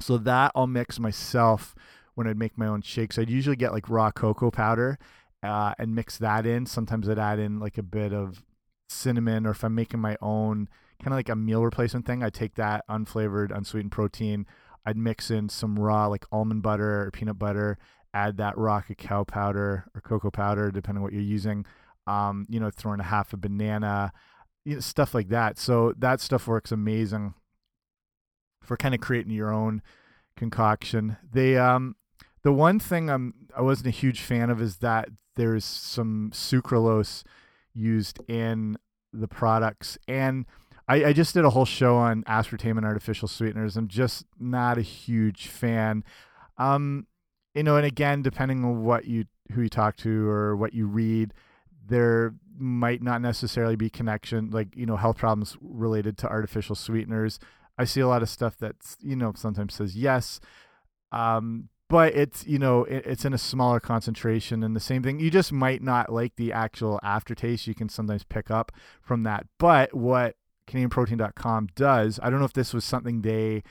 So 0.00 0.18
that 0.18 0.50
I'll 0.54 0.66
mix 0.66 0.98
myself 0.98 1.74
when 2.14 2.26
I'd 2.26 2.38
make 2.38 2.58
my 2.58 2.66
own 2.66 2.82
shakes. 2.82 3.18
I'd 3.18 3.30
usually 3.30 3.56
get 3.56 3.72
like 3.72 3.88
raw 3.88 4.10
cocoa 4.10 4.50
powder 4.50 4.98
uh, 5.44 5.74
and 5.78 5.94
mix 5.94 6.18
that 6.18 6.46
in. 6.46 6.66
Sometimes 6.66 7.08
I'd 7.08 7.18
add 7.18 7.38
in 7.38 7.60
like 7.60 7.76
a 7.76 7.82
bit 7.82 8.12
of 8.12 8.42
cinnamon, 8.88 9.46
or 9.46 9.50
if 9.50 9.62
I'm 9.62 9.74
making 9.74 10.00
my 10.00 10.16
own 10.22 10.68
kind 11.02 11.12
of 11.12 11.18
like 11.18 11.28
a 11.28 11.36
meal 11.36 11.62
replacement 11.62 12.06
thing, 12.06 12.22
I 12.22 12.30
take 12.30 12.54
that 12.54 12.84
unflavored, 12.88 13.54
unsweetened 13.54 13.92
protein. 13.92 14.46
I'd 14.86 14.96
mix 14.96 15.30
in 15.30 15.48
some 15.48 15.78
raw 15.78 16.06
like 16.06 16.24
almond 16.32 16.62
butter 16.62 17.02
or 17.02 17.10
peanut 17.10 17.38
butter, 17.38 17.78
add 18.14 18.38
that 18.38 18.56
raw 18.56 18.80
cacao 18.80 19.24
powder 19.24 19.84
or 19.94 20.00
cocoa 20.00 20.30
powder, 20.30 20.70
depending 20.70 20.98
on 20.98 21.02
what 21.02 21.12
you're 21.12 21.22
using. 21.22 21.66
Um, 22.06 22.46
you 22.48 22.60
know, 22.60 22.70
throw 22.70 22.92
in 22.92 23.00
a 23.00 23.04
half 23.04 23.32
a 23.32 23.36
banana, 23.36 24.12
you 24.64 24.74
know, 24.74 24.80
stuff 24.80 25.14
like 25.14 25.28
that. 25.28 25.58
So 25.58 25.94
that 25.98 26.20
stuff 26.20 26.46
works 26.46 26.72
amazing 26.72 27.34
for 28.62 28.76
kind 28.76 28.94
of 28.94 29.00
creating 29.00 29.32
your 29.32 29.52
own 29.52 29.82
concoction. 30.36 31.16
They 31.32 31.56
um 31.56 31.96
the 32.42 32.52
one 32.52 32.78
thing 32.78 33.10
I'm 33.10 33.34
I 33.56 33.62
wasn't 33.62 33.88
a 33.88 33.90
huge 33.90 34.20
fan 34.20 34.50
of 34.50 34.60
is 34.60 34.78
that 34.78 35.08
there's 35.36 35.64
some 35.64 36.30
sucralose 36.32 37.24
used 37.72 38.20
in 38.28 38.76
the 39.12 39.28
products 39.28 39.98
and 40.08 40.46
I, 40.86 41.06
I 41.06 41.12
just 41.12 41.34
did 41.34 41.44
a 41.44 41.50
whole 41.50 41.64
show 41.64 41.96
on 41.96 42.24
aspartame 42.24 42.76
and 42.76 42.84
artificial 42.84 43.26
sweeteners. 43.26 43.76
I'm 43.76 43.88
just 43.88 44.24
not 44.38 44.76
a 44.76 44.82
huge 44.82 45.46
fan. 45.46 46.04
Um, 46.58 47.06
you 47.54 47.62
know, 47.62 47.76
and 47.76 47.86
again, 47.86 48.22
depending 48.22 48.64
on 48.64 48.84
what 48.84 49.06
you 49.06 49.24
who 49.52 49.62
you 49.62 49.68
talk 49.68 49.96
to 49.98 50.28
or 50.28 50.56
what 50.56 50.74
you 50.74 50.86
read, 50.86 51.32
there 51.86 52.34
might 52.56 53.02
not 53.02 53.20
necessarily 53.20 53.76
be 53.76 53.90
connection 53.90 54.50
like 54.50 54.76
you 54.76 54.86
know 54.86 54.96
health 54.96 55.16
problems 55.16 55.56
related 55.60 56.18
to 56.18 56.28
artificial 56.28 56.74
sweeteners. 56.74 57.38
I 57.78 57.84
see 57.84 58.00
a 58.00 58.08
lot 58.08 58.22
of 58.22 58.28
stuff 58.28 58.56
that's 58.58 58.96
you 59.00 59.16
know 59.16 59.32
sometimes 59.34 59.74
says 59.74 59.96
yes, 59.96 60.40
um, 61.12 61.68
but 61.88 62.14
it's 62.14 62.46
you 62.46 62.58
know 62.58 62.84
it, 62.84 63.04
it's 63.06 63.24
in 63.24 63.32
a 63.32 63.38
smaller 63.38 63.80
concentration 63.80 64.62
and 64.62 64.74
the 64.74 64.80
same 64.80 65.02
thing 65.02 65.18
you 65.18 65.30
just 65.30 65.52
might 65.52 65.82
not 65.82 66.12
like 66.12 66.36
the 66.36 66.52
actual 66.52 66.98
aftertaste 67.02 67.66
you 67.66 67.74
can 67.74 67.88
sometimes 67.88 68.24
pick 68.24 68.50
up 68.50 68.72
from 69.02 69.22
that. 69.24 69.46
But 69.58 69.94
what 69.94 70.36
canadianprotein.com 70.66 71.68
does 71.76 72.18
i 72.22 72.30
don't 72.30 72.38
know 72.38 72.46
if 72.46 72.54
this 72.54 72.72
was 72.72 72.86
something 72.86 73.20
they 73.20 73.62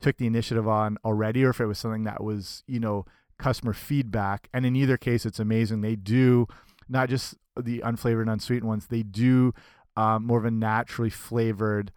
took 0.00 0.16
the 0.16 0.28
initiative 0.28 0.68
on 0.68 0.96
already 1.04 1.44
or 1.44 1.50
if 1.50 1.60
it 1.60 1.66
was 1.66 1.78
something 1.78 2.04
that 2.04 2.22
was 2.22 2.62
you 2.66 2.78
know 2.78 3.04
customer 3.38 3.72
feedback. 3.72 4.48
And 4.52 4.64
in 4.66 4.76
either 4.76 4.96
case 4.96 5.26
it's 5.26 5.38
amazing. 5.38 5.80
They 5.80 5.96
do 5.96 6.46
not 6.88 7.08
just 7.08 7.34
the 7.58 7.80
unflavored 7.80 8.22
and 8.22 8.30
unsweetened 8.30 8.68
ones 8.68 8.86
they 8.86 9.02
do 9.02 9.54
um, 9.96 10.26
more 10.26 10.38
of 10.38 10.44
a 10.44 10.50
naturally 10.50 11.10
flavored 11.10 11.90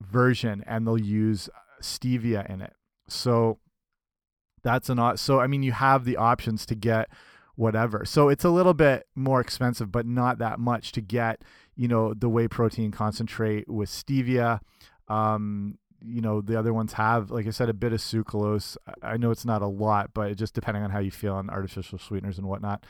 version 0.00 0.64
and 0.66 0.86
they'll 0.86 0.98
use 0.98 1.48
stevia 1.80 2.48
in 2.50 2.60
it. 2.60 2.74
So 3.08 3.58
That's 4.62 4.88
an 4.88 5.16
so 5.16 5.40
I 5.40 5.46
mean 5.46 5.62
you 5.62 5.72
have 5.72 6.04
the 6.04 6.16
options 6.16 6.66
to 6.66 6.74
get 6.74 7.08
whatever. 7.58 8.04
So 8.04 8.28
it's 8.28 8.44
a 8.44 8.50
little 8.50 8.74
bit 8.74 9.06
more 9.16 9.40
expensive, 9.40 9.90
but 9.90 10.06
not 10.06 10.38
that 10.38 10.60
much 10.60 10.92
to 10.92 11.00
get, 11.00 11.42
you 11.74 11.88
know, 11.88 12.14
the 12.14 12.28
whey 12.28 12.46
protein 12.46 12.92
concentrate 12.92 13.68
with 13.68 13.88
stevia. 13.88 14.60
Um, 15.08 15.76
you 16.00 16.20
know, 16.20 16.40
the 16.40 16.56
other 16.56 16.72
ones 16.72 16.92
have, 16.92 17.32
like 17.32 17.48
I 17.48 17.50
said, 17.50 17.68
a 17.68 17.74
bit 17.74 17.92
of 17.92 17.98
sucralose. 17.98 18.76
I 19.02 19.16
know 19.16 19.32
it's 19.32 19.44
not 19.44 19.62
a 19.62 19.66
lot, 19.66 20.10
but 20.14 20.36
just 20.36 20.54
depending 20.54 20.84
on 20.84 20.90
how 20.90 21.00
you 21.00 21.10
feel 21.10 21.34
on 21.34 21.50
artificial 21.50 21.98
sweeteners 21.98 22.38
and 22.38 22.46
whatnot. 22.46 22.84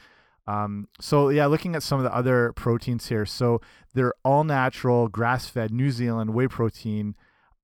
Um, 0.47 0.89
so 1.01 1.31
yeah, 1.31 1.47
looking 1.47 1.75
at 1.75 1.83
some 1.83 1.99
of 1.99 2.05
the 2.05 2.15
other 2.15 2.53
proteins 2.53 3.09
here. 3.09 3.25
So 3.25 3.63
they're 3.95 4.15
all 4.23 4.45
natural, 4.45 5.09
grass 5.09 5.49
fed, 5.49 5.71
New 5.71 5.91
Zealand 5.91 6.35
whey 6.35 6.47
protein. 6.47 7.15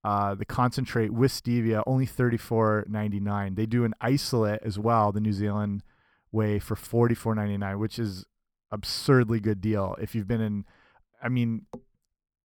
Uh, 0.04 0.34
the 0.34 0.44
concentrate 0.44 1.10
with 1.14 1.32
stevia 1.32 1.82
only 1.86 2.04
thirty 2.04 2.36
four 2.36 2.84
ninety 2.86 3.18
nine. 3.18 3.54
They 3.54 3.64
do 3.64 3.84
an 3.84 3.94
isolate 4.02 4.60
as 4.62 4.78
well, 4.78 5.12
the 5.12 5.20
New 5.20 5.32
Zealand 5.32 5.82
whey 6.30 6.58
for 6.58 6.76
forty 6.76 7.14
four 7.14 7.34
ninety 7.34 7.56
nine, 7.56 7.78
which 7.78 7.98
is 7.98 8.26
absurdly 8.70 9.40
good 9.40 9.62
deal. 9.62 9.96
If 9.98 10.14
you've 10.14 10.28
been 10.28 10.42
in, 10.42 10.66
I 11.22 11.30
mean, 11.30 11.66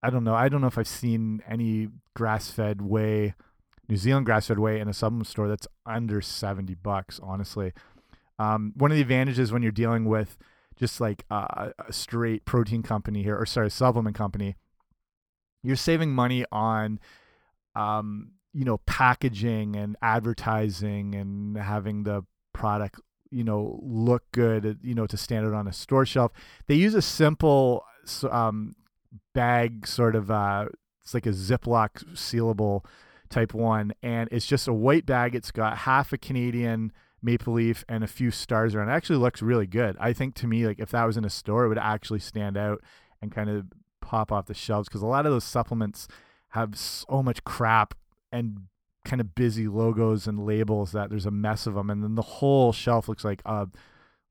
I 0.02 0.10
don't 0.10 0.24
know. 0.24 0.36
I 0.36 0.48
don't 0.48 0.62
know 0.62 0.68
if 0.68 0.78
I've 0.78 0.88
seen 0.88 1.42
any 1.46 1.90
grass 2.16 2.50
fed 2.50 2.82
whey, 2.82 3.34
New 3.90 3.98
Zealand 3.98 4.26
grass 4.26 4.48
fed 4.48 4.60
whey 4.60 4.80
in 4.80 4.88
a 4.88 4.94
supplement 4.94 5.28
store 5.28 5.50
that's 5.50 5.68
under 5.86 6.22
seventy 6.22 6.76
bucks. 6.76 7.20
Honestly, 7.22 7.74
um, 8.38 8.72
one 8.78 8.92
of 8.92 8.96
the 8.96 9.02
advantages 9.02 9.52
when 9.52 9.64
you're 9.64 9.74
dealing 9.74 10.06
with 10.06 10.38
just 10.78 11.02
like 11.02 11.26
a, 11.30 11.74
a 11.86 11.92
straight 11.92 12.46
protein 12.46 12.84
company 12.84 13.22
here, 13.22 13.36
or 13.38 13.46
sorry, 13.46 13.70
supplement 13.70 14.16
company, 14.16 14.56
you're 15.62 15.76
saving 15.76 16.16
money 16.16 16.46
on, 16.54 17.02
um, 17.80 18.32
you 18.54 18.66
know, 18.66 18.80
packaging 18.80 19.76
and 19.76 19.96
advertising 20.02 21.16
and 21.16 21.58
having 21.58 22.04
the 22.04 22.24
product, 22.52 23.00
you 23.30 23.44
know, 23.44 23.80
look 23.82 24.24
good, 24.32 24.80
you 24.84 24.94
know, 24.94 25.08
to 25.08 25.16
stand 25.16 25.46
out 25.46 25.54
on 25.54 25.68
a 25.68 25.74
store 25.74 26.06
shelf. 26.06 26.32
They 26.68 26.76
use 26.76 26.94
a 26.94 27.02
simple 27.02 27.86
um, 28.30 28.76
bag, 29.34 29.88
sort 29.88 30.16
of, 30.16 30.30
uh, 30.30 30.66
it's 31.02 31.14
like 31.14 31.26
a 31.26 31.30
Ziploc 31.30 32.04
sealable 32.14 32.84
type 33.30 33.54
one, 33.54 33.94
and 34.04 34.28
it's 34.32 34.46
just 34.46 34.68
a 34.68 34.74
white 34.74 35.06
bag. 35.06 35.36
It's 35.36 35.52
got 35.52 35.80
half 35.80 36.12
a 36.12 36.18
Canadian 36.18 36.92
maple 37.22 37.54
leaf 37.54 37.86
and 37.88 38.04
a 38.04 38.08
few 38.08 38.32
stars 38.32 38.76
around. 38.76 38.90
It 38.90 38.94
actually 38.94 39.20
looks 39.20 39.42
really 39.42 39.68
good. 39.68 39.96
I 40.00 40.14
think 40.14 40.36
to 40.36 40.48
me, 40.48 40.66
like 40.66 40.80
if 40.80 40.92
that 40.92 41.06
was 41.06 41.18
in 41.18 41.26
a 41.26 41.30
store, 41.30 41.66
it 41.66 41.70
would 41.70 41.78
actually 41.78 42.20
stand 42.20 42.58
out 42.58 42.82
and 43.22 43.32
kind 43.32 43.50
of 43.50 43.68
pop 44.02 44.32
off 44.32 44.48
the 44.48 44.54
shelves 44.54 44.90
because 44.90 45.02
a 45.02 45.08
lot 45.08 45.26
of 45.26 45.32
those 45.32 45.44
supplements 45.44 46.08
have 46.50 46.78
so 46.78 47.22
much 47.24 47.44
crap 47.44 47.94
and 48.32 48.68
kind 49.06 49.22
of 49.22 49.36
busy 49.36 49.68
logos 49.68 50.28
and 50.28 50.46
labels 50.46 50.92
that 50.92 51.10
there's 51.10 51.26
a 51.26 51.32
mess 51.32 51.66
of 51.66 51.76
them, 51.76 51.90
and 51.90 52.04
then 52.04 52.16
the 52.16 52.22
whole 52.22 52.72
shelf 52.72 53.08
looks 53.08 53.24
like 53.24 53.42
a 53.46 53.68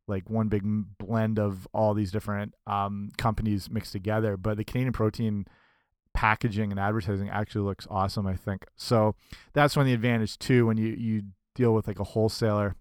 like 0.06 0.28
one 0.30 0.48
big 0.48 0.62
blend 0.98 1.38
of 1.38 1.68
all 1.75 1.92
these 1.92 2.10
different 2.10 2.54
um, 2.66 3.10
companies 3.18 3.70
mixed 3.70 3.92
together. 3.92 4.37
But 4.37 4.56
the 4.56 4.64
Canadian 4.64 4.92
Protein 4.92 5.46
packaging 6.14 6.70
and 6.70 6.80
advertising 6.80 7.28
actually 7.28 7.60
looks 7.60 7.87
awesome. 7.90 8.26
I 8.26 8.34
think 8.34 8.66
so. 8.75 9.14
That's 9.52 9.76
one 9.76 9.82
of 9.82 9.88
the 9.88 9.94
advantage 9.94 10.38
too 10.38 10.66
when 10.66 10.76
you 10.76 10.88
you 10.88 11.22
deal 11.54 11.75
with 11.75 11.87
like 11.87 12.00
a 12.00 12.04
wholesaler. 12.04 12.75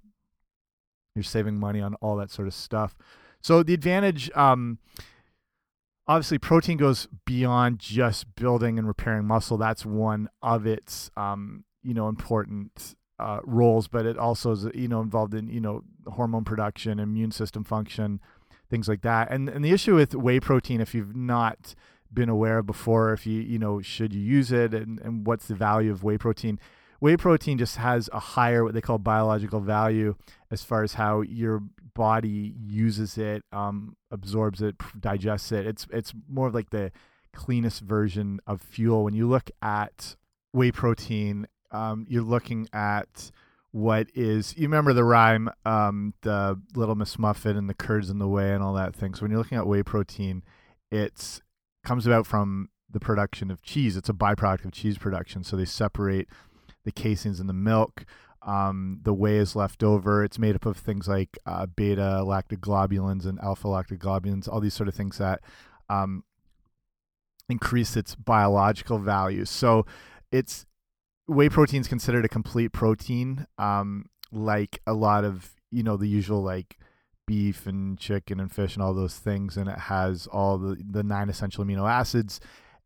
You're 1.15 1.24
saving 1.24 1.60
money 1.60 1.82
on 1.82 1.96
all 1.96 2.15
that 2.17 2.32
sort 2.32 2.48
of 2.48 2.53
stuff. 2.53 2.96
So 3.41 3.63
the 3.63 3.74
advantage, 3.74 4.29
um, 4.36 4.77
obviously, 6.08 6.38
protein 6.38 6.78
goes 6.78 7.08
beyond 7.26 7.80
just 7.80 8.36
building 8.36 8.78
and 8.78 8.88
repairing 8.88 9.26
muscle. 9.26 9.58
That's 9.58 9.86
one 9.86 10.30
of 10.42 10.66
its, 10.66 11.12
um, 11.18 11.64
you 11.84 11.94
know, 11.94 12.08
important 12.08 12.96
uh, 13.20 13.40
roles, 13.44 13.88
but 13.88 14.06
it 14.06 14.18
also 14.18 14.52
is, 14.52 14.68
you 14.74 14.88
know, 14.88 15.02
involved 15.02 15.34
in, 15.34 15.48
you 15.50 15.60
know, 15.60 15.82
hormone 16.08 16.44
production, 16.44 17.00
immune 17.00 17.32
system 17.32 17.64
function, 17.64 18.20
things 18.70 18.88
like 18.88 19.02
that. 19.02 19.32
And 19.32 19.50
and 19.50 19.64
the 19.64 19.72
issue 19.72 19.96
with 19.96 20.16
whey 20.16 20.40
protein, 20.40 20.82
if 20.82 20.94
you've 20.94 21.16
not 21.16 21.76
been 22.14 22.30
aware 22.30 22.60
of 22.60 22.66
before, 22.66 23.14
if 23.14 23.28
you, 23.28 23.42
you 23.42 23.60
know, 23.60 23.82
should 23.82 24.14
you 24.14 24.22
use 24.22 24.52
it, 24.52 24.74
and 24.74 25.00
and 25.00 25.26
what's 25.26 25.48
the 25.48 25.56
value 25.56 25.92
of 25.92 26.04
whey 26.04 26.18
protein? 26.18 26.60
whey 27.00 27.18
protein 27.18 27.58
just 27.58 27.78
has 27.78 28.10
a 28.14 28.20
higher 28.20 28.64
what 28.64 28.74
they 28.74 28.82
call 28.82 28.98
biological 28.98 29.60
value 29.60 30.16
as 30.50 30.64
far 30.64 30.84
as 30.84 30.96
how 30.96 31.22
your 31.22 31.62
body 31.98 32.54
uses 32.58 33.18
it 33.18 33.44
um, 33.51 33.98
absorbs 34.12 34.62
it 34.62 34.75
digests 35.00 35.51
it. 35.51 35.66
It's 35.66 35.88
it's 35.92 36.13
more 36.30 36.48
of 36.48 36.54
like 36.54 36.70
the 36.70 36.92
cleanest 37.34 37.82
version 37.82 38.39
of 38.48 38.62
fuel. 38.62 39.04
When 39.04 39.13
you 39.13 39.27
look 39.27 39.50
at 39.62 40.16
whey 40.54 40.72
protein 40.72 41.48
um, 41.72 42.06
you're 42.08 42.24
looking 42.24 42.70
at 42.72 43.32
what 43.72 44.08
is 44.16 44.56
you 44.56 44.63
remember 44.63 44.94
the 44.94 45.04
rhyme 45.04 45.50
um, 45.66 46.13
the 46.22 46.62
little 46.75 46.96
miss 46.96 47.20
muffet 47.20 47.58
and 47.58 47.70
the 47.70 47.74
curds 47.74 48.10
in 48.10 48.20
the 48.20 48.27
whey 48.27 48.54
and 48.54 48.63
all 48.63 48.74
that 48.74 48.96
thing. 48.96 49.13
So 49.13 49.24
when 49.24 49.32
you're 49.32 49.39
looking 49.39 49.58
at 49.58 49.68
whey 49.68 49.84
protein 49.84 50.44
it's 50.92 51.42
comes 51.84 52.06
about 52.06 52.27
from 52.27 52.70
the 52.89 53.00
production 53.00 53.51
of 53.51 53.62
cheese. 53.62 53.98
It's 53.98 54.10
a 54.10 54.13
byproduct 54.13 54.66
of 54.66 54.72
cheese 54.72 54.98
production. 54.98 55.44
So 55.44 55.58
they 55.58 55.66
separate 55.66 56.30
the 56.86 56.92
caseins 56.92 57.39
in 57.42 57.48
the 57.48 57.54
milk. 57.54 58.06
Um, 58.48 59.01
the 59.04 59.13
whey 59.13 59.38
is 59.38 59.56
left 59.56 59.84
over. 59.84 60.24
It's 60.24 60.39
made 60.39 60.56
up 60.56 60.66
of 60.66 60.77
things 60.77 61.08
like 61.08 61.38
uh, 61.46 61.66
beta 61.66 62.24
lactoglobulins 62.24 63.25
and 63.25 63.39
alpha 63.42 63.68
lactoglobulins, 63.68 64.48
all 64.48 64.62
these 64.62 64.74
sort 64.74 64.88
of 64.88 64.96
things 64.96 65.18
that 65.18 65.42
um, 65.89 66.24
increase 67.50 67.98
its 67.98 68.16
biological 68.16 69.00
value. 69.00 69.44
So 69.44 69.86
it's 70.32 70.66
whey 71.27 71.50
protein 71.50 71.82
is 71.82 71.89
considered 71.89 72.24
a 72.24 72.30
complete 72.30 72.72
protein, 72.72 73.46
um, 73.58 74.06
like 74.32 74.82
a 74.88 74.94
lot 74.94 75.25
of 75.25 75.51
you 75.70 75.84
know 75.84 75.98
the 75.98 76.08
usual 76.08 76.42
like 76.42 76.77
beef 77.25 77.68
and 77.68 78.00
chicken 78.00 78.39
and 78.39 78.50
fish 78.50 78.75
and 78.75 78.82
all 78.82 78.94
those 78.94 79.18
things, 79.18 79.58
and 79.58 79.70
it 79.70 79.77
has 79.77 80.25
all 80.27 80.58
the 80.58 80.82
the 80.89 81.04
nine 81.04 81.30
essential 81.30 81.66
amino 81.66 81.89
acids 81.89 82.39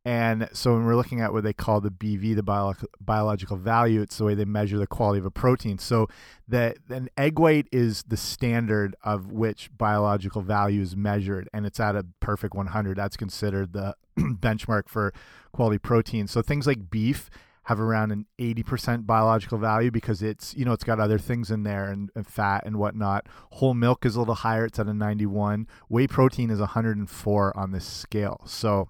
and 0.04 0.50
so 0.52 0.74
when 0.74 0.86
we're 0.86 0.96
looking 0.96 1.22
at 1.22 1.32
what 1.32 1.44
they 1.44 1.54
call 1.54 1.80
the 1.80 1.92
BV, 1.92 2.36
the 2.36 2.42
bio 2.42 2.74
biological 3.00 3.56
value, 3.56 4.02
it's 4.02 4.18
the 4.18 4.24
way 4.24 4.34
they 4.34 4.46
measure 4.46 4.80
the 4.80 4.88
quality 4.88 5.20
of 5.20 5.26
a 5.26 5.32
protein. 5.32 5.78
So 5.78 6.08
that 6.48 6.78
an 6.90 7.10
egg 7.18 7.38
white 7.38 7.68
is 7.72 8.04
the 8.04 8.18
standard 8.18 8.96
of 9.04 9.32
which 9.32 9.70
biological 9.78 10.42
value 10.42 10.82
is 10.82 10.96
measured, 10.96 11.50
and 11.54 11.68
it's 11.68 11.80
at 11.80 11.96
a 11.96 12.06
perfect 12.20 12.56
100. 12.56 12.98
That's 12.98 13.16
considered 13.16 13.74
the 13.74 13.96
benchmark 14.20 14.90
for 14.90 15.14
quality 15.52 15.78
protein. 15.78 16.28
So 16.28 16.42
things 16.42 16.66
like 16.66 16.90
beef 16.90 17.30
have 17.66 17.80
around 17.80 18.12
an 18.12 18.26
80% 18.40 19.06
biological 19.06 19.60
value 19.60 19.92
because 19.92 20.24
it's 20.24 20.56
you 20.56 20.66
know 20.66 20.74
it's 20.74 20.84
got 20.84 21.00
other 21.00 21.20
things 21.20 21.52
in 21.52 21.62
there 21.62 21.92
and, 21.92 22.10
and, 22.16 22.26
fat 22.26 22.64
and 22.66 22.78
whatnot 22.78 23.28
whole 23.52 23.76
milk 23.76 24.04
is 24.04 24.16
a 24.16 24.20
little 24.20 24.34
higher 24.34 24.66
it's 24.66 24.80
at 24.80 24.88
a 24.88 24.94
91 24.96 25.68
whey 25.88 26.08
protein 26.08 26.50
is 26.50 26.60
104 26.60 27.56
on 27.56 27.72
this 27.72 27.86
scale 27.86 28.42
so 28.48 28.90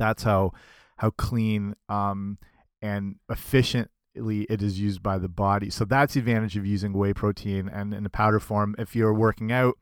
that's 0.00 0.22
how 0.22 0.52
how 0.96 1.10
clean 1.10 1.74
um, 1.88 2.38
and 2.82 3.16
efficiently 3.30 4.46
it 4.50 4.62
is 4.62 4.80
used 4.80 5.02
by 5.02 5.18
the 5.18 5.28
body. 5.28 5.70
So 5.70 5.84
that's 5.84 6.14
the 6.14 6.20
advantage 6.20 6.56
of 6.56 6.66
using 6.66 6.92
whey 6.92 7.14
protein 7.14 7.68
and 7.68 7.94
in 7.94 8.02
the 8.02 8.10
powder 8.10 8.40
form. 8.40 8.74
If 8.78 8.96
you're 8.96 9.14
working 9.14 9.52
out, 9.52 9.78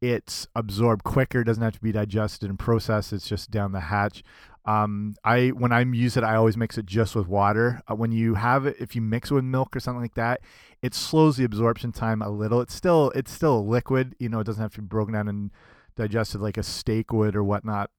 it's 0.00 0.46
absorbed 0.54 1.04
quicker, 1.04 1.44
doesn't 1.44 1.62
have 1.62 1.74
to 1.74 1.80
be 1.80 1.92
digested 1.92 2.48
and 2.48 2.58
processed. 2.58 3.12
It's 3.12 3.28
just 3.28 3.50
down 3.50 3.72
the 3.72 3.80
hatch. 3.80 4.22
Um, 4.64 5.14
I 5.24 5.48
when 5.48 5.72
I 5.72 5.80
use 5.80 6.16
it, 6.16 6.24
I 6.24 6.36
always 6.36 6.56
mix 6.56 6.76
it 6.76 6.86
just 6.86 7.16
with 7.16 7.26
water. 7.26 7.80
Uh, 7.90 7.94
when 7.94 8.12
you 8.12 8.34
have 8.34 8.66
it, 8.66 8.76
if 8.78 8.94
you 8.94 9.00
mix 9.00 9.30
it 9.30 9.34
with 9.34 9.44
milk 9.44 9.74
or 9.74 9.80
something 9.80 10.02
like 10.02 10.14
that, 10.14 10.40
it 10.82 10.94
slows 10.94 11.36
the 11.36 11.44
absorption 11.44 11.90
time 11.90 12.20
a 12.20 12.28
little. 12.28 12.60
It's 12.60 12.74
still 12.74 13.10
it's 13.14 13.32
still 13.32 13.58
a 13.58 13.60
liquid. 13.60 14.14
You 14.18 14.28
know, 14.28 14.40
it 14.40 14.44
doesn't 14.44 14.62
have 14.62 14.74
to 14.74 14.82
be 14.82 14.86
broken 14.86 15.14
down 15.14 15.28
and 15.28 15.50
digested 15.96 16.40
like 16.40 16.58
a 16.58 16.62
steak 16.62 17.12
would 17.12 17.34
or 17.34 17.42
whatnot 17.42 17.90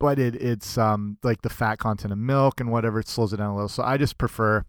but 0.00 0.18
it 0.18 0.34
it's 0.34 0.76
um 0.76 1.18
like 1.22 1.42
the 1.42 1.50
fat 1.50 1.76
content 1.76 2.12
of 2.12 2.18
milk 2.18 2.58
and 2.58 2.72
whatever 2.72 2.98
it 2.98 3.06
slows 3.06 3.32
it 3.32 3.36
down 3.36 3.50
a 3.50 3.54
little. 3.54 3.68
So 3.68 3.84
I 3.84 3.96
just 3.96 4.18
prefer 4.18 4.64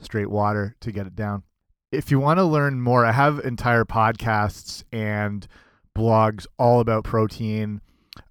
straight 0.00 0.30
water 0.30 0.76
to 0.80 0.92
get 0.92 1.08
it 1.08 1.16
down. 1.16 1.42
If 1.90 2.12
you 2.12 2.20
want 2.20 2.38
to 2.38 2.44
learn 2.44 2.80
more, 2.80 3.04
I 3.04 3.10
have 3.10 3.40
entire 3.40 3.84
podcasts 3.84 4.84
and 4.92 5.48
blogs 5.96 6.46
all 6.56 6.78
about 6.78 7.02
protein. 7.02 7.80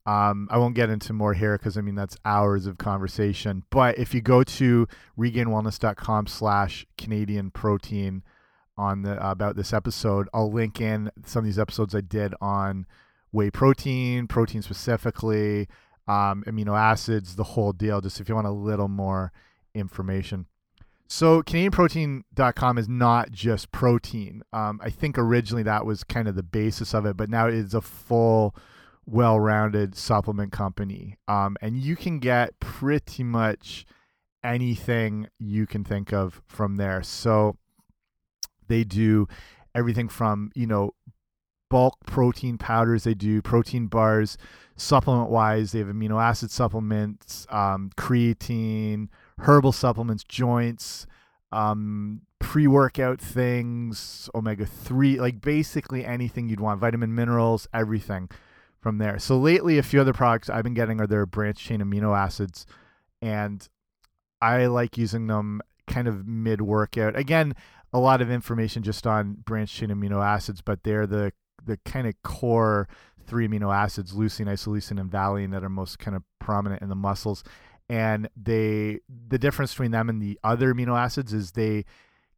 Um, 0.05 0.47
I 0.49 0.57
won't 0.57 0.75
get 0.75 0.89
into 0.89 1.13
more 1.13 1.33
here 1.33 1.57
because 1.57 1.77
I 1.77 1.81
mean 1.81 1.95
that's 1.95 2.15
hours 2.23 2.67
of 2.67 2.77
conversation. 2.77 3.63
But 3.69 3.97
if 3.97 4.13
you 4.13 4.21
go 4.21 4.43
to 4.43 4.87
regainedwellness.com 5.17 6.27
slash 6.27 6.85
Canadian 6.97 7.51
protein 7.51 8.23
on 8.77 9.01
the 9.01 9.23
uh, 9.23 9.31
about 9.31 9.55
this 9.55 9.73
episode, 9.73 10.29
I'll 10.33 10.51
link 10.51 10.79
in 10.79 11.11
some 11.25 11.39
of 11.39 11.45
these 11.45 11.59
episodes 11.59 11.95
I 11.95 12.01
did 12.01 12.33
on 12.39 12.85
whey 13.31 13.49
protein, 13.51 14.27
protein 14.27 14.61
specifically, 14.61 15.67
um, 16.09 16.43
amino 16.47 16.77
acids, 16.77 17.35
the 17.35 17.43
whole 17.43 17.71
deal, 17.71 18.01
just 18.01 18.19
if 18.19 18.27
you 18.27 18.35
want 18.35 18.47
a 18.47 18.51
little 18.51 18.87
more 18.87 19.31
information. 19.73 20.47
So 21.07 21.41
CanadianProtein.com 21.41 22.77
is 22.77 22.87
not 22.89 23.31
just 23.31 23.71
protein. 23.71 24.41
Um, 24.53 24.79
I 24.83 24.89
think 24.89 25.17
originally 25.17 25.63
that 25.63 25.85
was 25.85 26.03
kind 26.03 26.27
of 26.27 26.35
the 26.35 26.43
basis 26.43 26.93
of 26.93 27.05
it, 27.05 27.17
but 27.17 27.29
now 27.29 27.47
it's 27.47 27.73
a 27.73 27.81
full, 27.81 28.55
well-rounded 29.05 29.95
supplement 29.95 30.51
company, 30.51 31.17
um, 31.27 31.57
and 31.61 31.77
you 31.77 31.95
can 31.95 32.19
get 32.19 32.59
pretty 32.59 33.23
much 33.23 33.85
anything 34.43 35.27
you 35.39 35.65
can 35.65 35.83
think 35.83 36.13
of 36.13 36.41
from 36.47 36.75
there. 36.77 37.01
So 37.03 37.57
They 38.67 38.83
do 38.83 39.27
everything 39.75 40.07
from, 40.09 40.51
you 40.55 40.67
know, 40.67 40.91
bulk 41.69 41.97
protein 42.05 42.57
powders, 42.57 43.03
they 43.03 43.13
do 43.13 43.41
protein 43.41 43.87
bars, 43.87 44.37
supplement 44.75 45.29
wise, 45.29 45.71
they 45.71 45.79
have 45.79 45.87
amino 45.87 46.21
acid 46.21 46.51
supplements, 46.51 47.45
um, 47.49 47.91
creatine, 47.97 49.07
herbal 49.39 49.71
supplements, 49.71 50.23
joints, 50.23 51.05
um, 51.51 52.21
pre 52.39 52.67
workout 52.67 53.21
things, 53.21 54.29
omega 54.33 54.65
3, 54.65 55.19
like 55.19 55.41
basically 55.41 56.05
anything 56.05 56.49
you'd 56.49 56.59
want, 56.59 56.79
vitamin, 56.79 57.13
minerals, 57.13 57.67
everything 57.73 58.29
from 58.81 58.97
there. 58.97 59.19
So 59.19 59.37
lately, 59.37 59.77
a 59.77 59.83
few 59.83 60.01
other 60.01 60.13
products 60.13 60.49
I've 60.49 60.63
been 60.63 60.73
getting 60.73 61.01
are 61.01 61.07
their 61.07 61.25
branched 61.25 61.65
chain 61.65 61.81
amino 61.81 62.17
acids, 62.17 62.65
and 63.21 63.67
I 64.41 64.67
like 64.67 64.97
using 64.97 65.27
them 65.27 65.61
kind 65.87 66.07
of 66.07 66.27
mid 66.27 66.61
workout. 66.61 67.17
Again, 67.17 67.55
a 67.91 67.99
lot 67.99 68.21
of 68.21 68.31
information 68.31 68.83
just 68.83 69.05
on 69.05 69.33
branched 69.45 69.75
chain 69.75 69.89
amino 69.89 70.23
acids, 70.23 70.61
but 70.61 70.83
they're 70.83 71.07
the 71.07 71.33
the 71.65 71.77
kind 71.85 72.07
of 72.07 72.13
core 72.23 72.87
three 73.27 73.47
amino 73.47 73.73
acids, 73.73 74.13
leucine, 74.13 74.47
isoleucine, 74.47 74.99
and 74.99 75.11
valine, 75.11 75.51
that 75.51 75.63
are 75.63 75.69
most 75.69 75.99
kind 75.99 76.15
of 76.15 76.23
prominent 76.39 76.81
in 76.81 76.89
the 76.89 76.95
muscles. 76.95 77.43
And 77.89 78.29
they 78.35 78.99
the 79.09 79.39
difference 79.39 79.73
between 79.73 79.91
them 79.91 80.09
and 80.09 80.21
the 80.21 80.39
other 80.43 80.73
amino 80.73 80.97
acids 80.97 81.33
is 81.33 81.51
they 81.51 81.85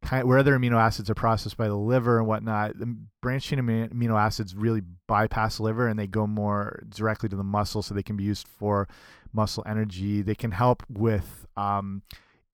kind 0.02 0.26
where 0.26 0.38
other 0.38 0.58
amino 0.58 0.80
acids 0.80 1.08
are 1.08 1.14
processed 1.14 1.56
by 1.56 1.68
the 1.68 1.76
liver 1.76 2.18
and 2.18 2.26
whatnot, 2.26 2.78
the 2.78 2.96
branched 3.20 3.48
chain 3.48 3.60
amino 3.60 4.20
acids 4.20 4.54
really 4.54 4.82
bypass 5.06 5.56
the 5.56 5.62
liver 5.62 5.88
and 5.88 5.98
they 5.98 6.06
go 6.06 6.26
more 6.26 6.82
directly 6.88 7.28
to 7.28 7.36
the 7.36 7.44
muscle, 7.44 7.82
so 7.82 7.94
they 7.94 8.02
can 8.02 8.16
be 8.16 8.24
used 8.24 8.46
for 8.48 8.88
muscle 9.32 9.62
energy. 9.66 10.22
They 10.22 10.34
can 10.34 10.50
help 10.50 10.82
with 10.88 11.46
um, 11.56 12.02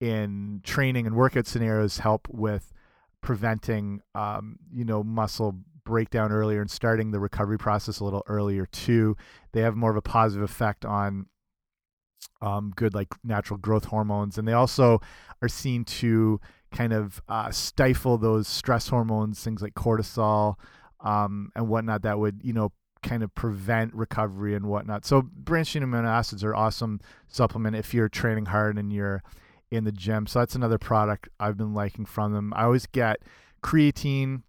in 0.01 0.61
training 0.65 1.07
and 1.07 1.17
workout 1.17 1.47
scenarios, 1.47 1.99
help 1.99 2.29
with 2.29 2.73
preventing 3.21 4.03
um, 4.15 4.59
you 4.73 4.85
know 4.85 5.03
muscle 5.03 5.57
breakdown 5.89 6.31
earlier 6.31 6.61
and 6.61 6.71
starting 6.71 7.11
the 7.11 7.19
recovery 7.19 7.59
process 7.59 8.01
a 8.01 8.05
little 8.05 8.23
earlier 8.27 8.67
too. 8.67 9.17
They 9.53 9.63
have 9.63 9.75
more 9.75 9.91
of 9.91 9.97
a 9.97 10.03
positive 10.03 10.49
effect 10.49 10.85
on 10.85 11.27
um, 12.41 12.73
good 12.77 12.95
like 12.95 13.09
natural 13.25 13.59
growth 13.59 13.87
hormones, 13.87 14.39
and 14.39 14.47
they 14.47 14.53
also 14.53 15.01
are 15.43 15.49
seen 15.49 15.85
to 15.85 16.41
kind 16.71 16.93
of 16.93 17.23
uh, 17.29 17.51
stifle 17.51 18.19
those 18.19 18.47
stress 18.47 18.89
hormones, 18.89 19.43
things 19.43 19.63
like 19.63 19.75
cortisol 19.75 20.57
um, 21.01 21.51
and 21.55 21.69
whatnot, 21.69 22.03
that 22.03 22.19
would 22.19 22.41
you 22.43 22.53
know 22.53 22.73
kind 23.03 23.23
of 23.23 23.35
prevent 23.35 23.95
recovery 23.95 24.55
and 24.55 24.67
whatnot. 24.67 25.05
So 25.05 25.23
branched 25.23 25.73
chain 25.73 25.83
amino 25.83 26.07
acids 26.07 26.43
are 26.45 26.55
awesome 26.55 27.01
supplement 27.29 27.77
if 27.77 27.95
you're 27.95 28.09
training 28.09 28.47
hard 28.47 28.77
and 28.77 28.93
you're 28.93 29.23
in 29.71 29.85
the 29.85 29.93
gym. 29.93 30.27
So 30.27 30.41
that's 30.41 30.55
another 30.55 30.79
product 30.79 31.29
I've 31.39 31.57
been 31.57 31.75
liking 31.75 32.05
from 32.05 32.33
them. 32.33 32.53
I 32.55 32.65
always 32.65 32.87
get 32.87 33.23
creatine 33.63 34.43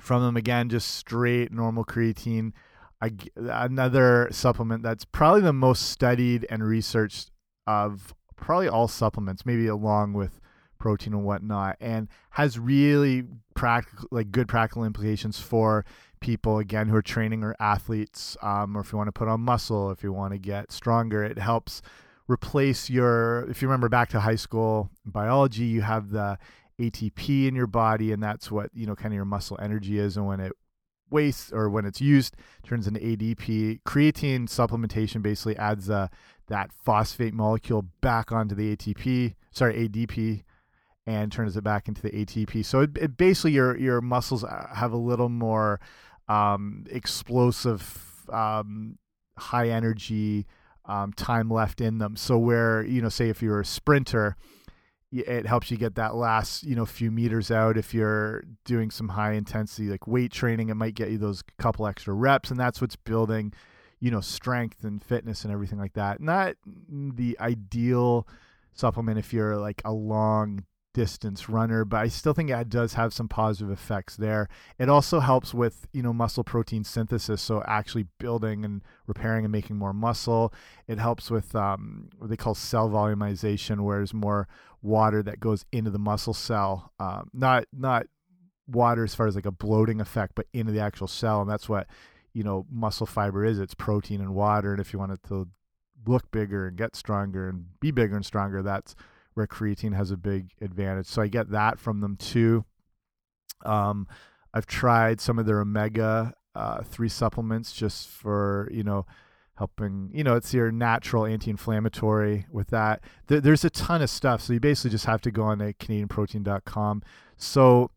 from 0.00 0.22
them 0.22 0.36
again, 0.36 0.68
just 0.68 0.88
straight 0.92 1.52
normal 1.52 1.84
creatine. 1.84 2.52
I, 3.00 3.10
another 3.36 4.28
supplement 4.30 4.82
that's 4.82 5.04
probably 5.04 5.42
the 5.42 5.52
most 5.52 5.90
studied 5.90 6.46
and 6.48 6.62
researched 6.62 7.30
of 7.66 8.14
probably 8.36 8.68
all 8.68 8.88
supplements, 8.88 9.44
maybe 9.46 9.66
along 9.66 10.12
with 10.14 10.40
protein 10.78 11.14
and 11.14 11.24
whatnot, 11.24 11.76
and 11.80 12.08
has 12.30 12.58
really 12.58 13.24
practical, 13.54 14.08
like 14.10 14.30
good 14.30 14.48
practical 14.48 14.84
implications 14.84 15.38
for 15.38 15.84
people 16.20 16.58
again 16.58 16.88
who 16.88 16.96
are 16.96 17.02
training 17.02 17.42
or 17.42 17.54
athletes, 17.60 18.36
um, 18.42 18.76
or 18.76 18.80
if 18.80 18.92
you 18.92 18.98
want 18.98 19.08
to 19.08 19.12
put 19.12 19.28
on 19.28 19.40
muscle, 19.40 19.90
if 19.90 20.02
you 20.02 20.12
want 20.12 20.32
to 20.32 20.38
get 20.38 20.72
stronger, 20.72 21.22
it 21.22 21.38
helps 21.38 21.82
replace 22.28 22.88
your. 22.88 23.48
If 23.50 23.62
you 23.62 23.68
remember 23.68 23.88
back 23.88 24.08
to 24.10 24.20
high 24.20 24.36
school 24.36 24.90
biology, 25.04 25.64
you 25.64 25.82
have 25.82 26.10
the 26.10 26.38
ATP 26.80 27.48
in 27.48 27.54
your 27.54 27.66
body, 27.66 28.12
and 28.12 28.22
that's 28.22 28.50
what 28.50 28.70
you 28.74 28.86
know, 28.86 28.94
kind 28.94 29.12
of 29.12 29.16
your 29.16 29.24
muscle 29.24 29.58
energy 29.60 29.98
is. 29.98 30.16
And 30.16 30.26
when 30.26 30.40
it 30.40 30.52
wastes 31.10 31.52
or 31.52 31.68
when 31.70 31.84
it's 31.84 32.00
used, 32.00 32.36
turns 32.62 32.86
into 32.86 33.00
ADP. 33.00 33.82
Creatine 33.82 34.48
supplementation 34.48 35.22
basically 35.22 35.56
adds 35.56 35.88
uh, 35.88 36.08
that 36.48 36.72
phosphate 36.72 37.34
molecule 37.34 37.86
back 38.00 38.32
onto 38.32 38.54
the 38.54 38.76
ATP, 38.76 39.34
sorry, 39.50 39.88
ADP, 39.88 40.42
and 41.06 41.30
turns 41.30 41.56
it 41.56 41.64
back 41.64 41.88
into 41.88 42.02
the 42.02 42.10
ATP. 42.10 42.64
So 42.64 42.80
it, 42.80 42.90
it 42.96 43.16
basically 43.16 43.52
your 43.52 43.76
your 43.78 44.00
muscles 44.00 44.44
uh, 44.44 44.68
have 44.74 44.92
a 44.92 44.98
little 44.98 45.28
more 45.28 45.80
um, 46.28 46.84
explosive, 46.90 48.26
um, 48.30 48.98
high 49.36 49.68
energy 49.68 50.46
um, 50.86 51.12
time 51.12 51.50
left 51.50 51.80
in 51.80 51.98
them. 51.98 52.16
So 52.16 52.38
where 52.38 52.82
you 52.84 53.02
know, 53.02 53.08
say 53.08 53.28
if 53.28 53.42
you're 53.42 53.60
a 53.60 53.64
sprinter 53.64 54.36
it 55.22 55.46
helps 55.46 55.70
you 55.70 55.76
get 55.76 55.94
that 55.94 56.14
last 56.14 56.64
you 56.64 56.74
know 56.74 56.84
few 56.84 57.10
meters 57.10 57.50
out 57.50 57.76
if 57.76 57.94
you're 57.94 58.42
doing 58.64 58.90
some 58.90 59.08
high 59.08 59.32
intensity 59.32 59.88
like 59.88 60.06
weight 60.06 60.32
training 60.32 60.68
it 60.68 60.74
might 60.74 60.94
get 60.94 61.10
you 61.10 61.18
those 61.18 61.42
couple 61.58 61.86
extra 61.86 62.12
reps 62.12 62.50
and 62.50 62.58
that's 62.58 62.80
what's 62.80 62.96
building 62.96 63.52
you 64.00 64.10
know 64.10 64.20
strength 64.20 64.84
and 64.84 65.02
fitness 65.02 65.44
and 65.44 65.52
everything 65.52 65.78
like 65.78 65.92
that 65.92 66.20
not 66.20 66.56
the 66.88 67.36
ideal 67.40 68.26
supplement 68.72 69.18
if 69.18 69.32
you're 69.32 69.56
like 69.56 69.80
a 69.84 69.92
long 69.92 70.64
distance 70.94 71.48
runner, 71.48 71.84
but 71.84 71.98
I 71.98 72.08
still 72.08 72.32
think 72.32 72.48
it 72.48 72.68
does 72.70 72.94
have 72.94 73.12
some 73.12 73.28
positive 73.28 73.70
effects 73.70 74.16
there. 74.16 74.48
It 74.78 74.88
also 74.88 75.20
helps 75.20 75.52
with, 75.52 75.86
you 75.92 76.02
know, 76.02 76.14
muscle 76.14 76.44
protein 76.44 76.84
synthesis, 76.84 77.42
so 77.42 77.62
actually 77.66 78.06
building 78.18 78.64
and 78.64 78.80
repairing 79.06 79.44
and 79.44 79.52
making 79.52 79.76
more 79.76 79.92
muscle. 79.92 80.54
It 80.86 80.98
helps 80.98 81.30
with 81.30 81.54
um, 81.54 82.08
what 82.16 82.30
they 82.30 82.36
call 82.36 82.54
cell 82.54 82.88
volumization, 82.88 83.80
where 83.80 83.98
there's 83.98 84.14
more 84.14 84.48
water 84.84 85.22
that 85.22 85.40
goes 85.40 85.64
into 85.72 85.90
the 85.90 85.98
muscle 85.98 86.34
cell. 86.34 86.92
Um, 87.00 87.30
not 87.32 87.64
not 87.72 88.06
water 88.68 89.02
as 89.02 89.14
far 89.14 89.26
as 89.26 89.34
like 89.34 89.46
a 89.46 89.50
bloating 89.50 90.00
effect, 90.00 90.34
but 90.34 90.46
into 90.52 90.72
the 90.72 90.80
actual 90.80 91.08
cell, 91.08 91.40
and 91.40 91.50
that's 91.50 91.68
what 91.68 91.86
you 92.32 92.44
know 92.44 92.66
muscle 92.70 93.06
fiber 93.06 93.44
is. 93.44 93.58
It's 93.58 93.74
protein 93.74 94.20
and 94.20 94.34
water, 94.34 94.72
and 94.72 94.80
if 94.80 94.92
you 94.92 94.98
want 94.98 95.12
it 95.12 95.20
to 95.28 95.48
look 96.06 96.30
bigger 96.30 96.68
and 96.68 96.76
get 96.76 96.94
stronger 96.94 97.48
and 97.48 97.80
be 97.80 97.90
bigger 97.90 98.14
and 98.14 98.26
stronger, 98.26 98.62
that's 98.62 98.94
where 99.32 99.46
creatine 99.46 99.96
has 99.96 100.10
a 100.10 100.16
big 100.16 100.50
advantage. 100.60 101.06
So 101.06 101.22
I 101.22 101.28
get 101.28 101.50
that 101.50 101.78
from 101.78 102.00
them 102.00 102.16
too. 102.16 102.64
Um, 103.64 104.06
I've 104.52 104.66
tried 104.66 105.20
some 105.20 105.38
of 105.38 105.46
their 105.46 105.60
omega 105.60 106.34
uh, 106.54 106.82
three 106.82 107.08
supplements 107.08 107.72
just 107.72 108.08
for 108.08 108.68
you 108.70 108.84
know 108.84 109.06
helping 109.56 110.10
you 110.12 110.24
know 110.24 110.34
it's 110.34 110.52
your 110.52 110.72
natural 110.72 111.24
anti-inflammatory 111.24 112.46
with 112.50 112.68
that 112.68 113.00
Th 113.28 113.42
there's 113.42 113.64
a 113.64 113.70
ton 113.70 114.02
of 114.02 114.10
stuff 114.10 114.40
so 114.40 114.52
you 114.52 114.60
basically 114.60 114.90
just 114.90 115.06
have 115.06 115.20
to 115.22 115.30
go 115.30 115.44
on 115.44 115.58
to 115.58 115.72
canadianprotein.com 115.74 117.02
so 117.36 117.90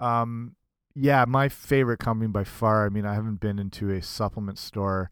um 0.00 0.54
yeah 0.94 1.24
my 1.26 1.48
favorite 1.48 1.98
company 1.98 2.28
by 2.28 2.44
far 2.44 2.84
i 2.84 2.88
mean 2.90 3.06
i 3.06 3.14
haven't 3.14 3.40
been 3.40 3.58
into 3.58 3.90
a 3.90 4.02
supplement 4.02 4.58
store 4.58 5.10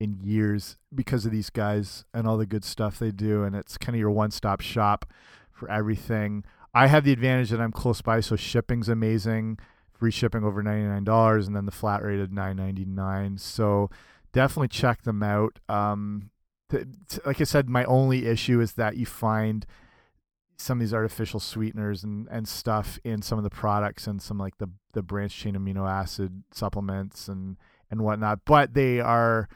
in 0.00 0.18
years 0.22 0.78
because 0.92 1.26
of 1.26 1.30
these 1.30 1.50
guys 1.50 2.04
and 2.14 2.26
all 2.26 2.38
the 2.38 2.46
good 2.46 2.64
stuff 2.64 2.98
they 2.98 3.10
do. 3.10 3.44
And 3.44 3.54
it's 3.54 3.76
kind 3.76 3.94
of 3.94 4.00
your 4.00 4.10
one 4.10 4.30
stop 4.30 4.62
shop 4.62 5.04
for 5.52 5.70
everything. 5.70 6.42
I 6.72 6.86
have 6.86 7.04
the 7.04 7.12
advantage 7.12 7.50
that 7.50 7.60
I'm 7.60 7.72
close 7.72 8.00
by, 8.00 8.20
so 8.20 8.34
shipping's 8.34 8.88
amazing. 8.88 9.58
Free 9.92 10.10
shipping 10.10 10.42
over 10.42 10.62
$99 10.62 11.46
and 11.46 11.54
then 11.54 11.66
the 11.66 11.72
flat 11.72 12.02
rate 12.02 12.20
of 12.20 12.30
$9.99. 12.30 13.38
So 13.38 13.90
definitely 14.32 14.68
check 14.68 15.02
them 15.02 15.22
out. 15.22 15.58
Um, 15.68 16.30
like 17.24 17.40
I 17.40 17.44
said, 17.44 17.68
my 17.68 17.84
only 17.84 18.26
issue 18.26 18.60
is 18.60 18.74
that 18.74 18.96
you 18.96 19.06
find 19.06 19.66
some 20.56 20.78
of 20.78 20.80
these 20.80 20.94
artificial 20.94 21.40
sweeteners 21.40 22.04
and, 22.04 22.28
and 22.30 22.46
stuff 22.46 22.98
in 23.02 23.22
some 23.22 23.38
of 23.38 23.44
the 23.44 23.50
products 23.50 24.06
and 24.06 24.20
some 24.20 24.38
like 24.38 24.58
the 24.58 24.68
the 24.92 25.02
branched 25.02 25.38
chain 25.38 25.54
amino 25.54 25.88
acid 25.88 26.42
supplements 26.52 27.28
and 27.28 27.56
and 27.90 28.02
whatnot. 28.02 28.40
But 28.44 28.74
they 28.74 29.00
are 29.00 29.48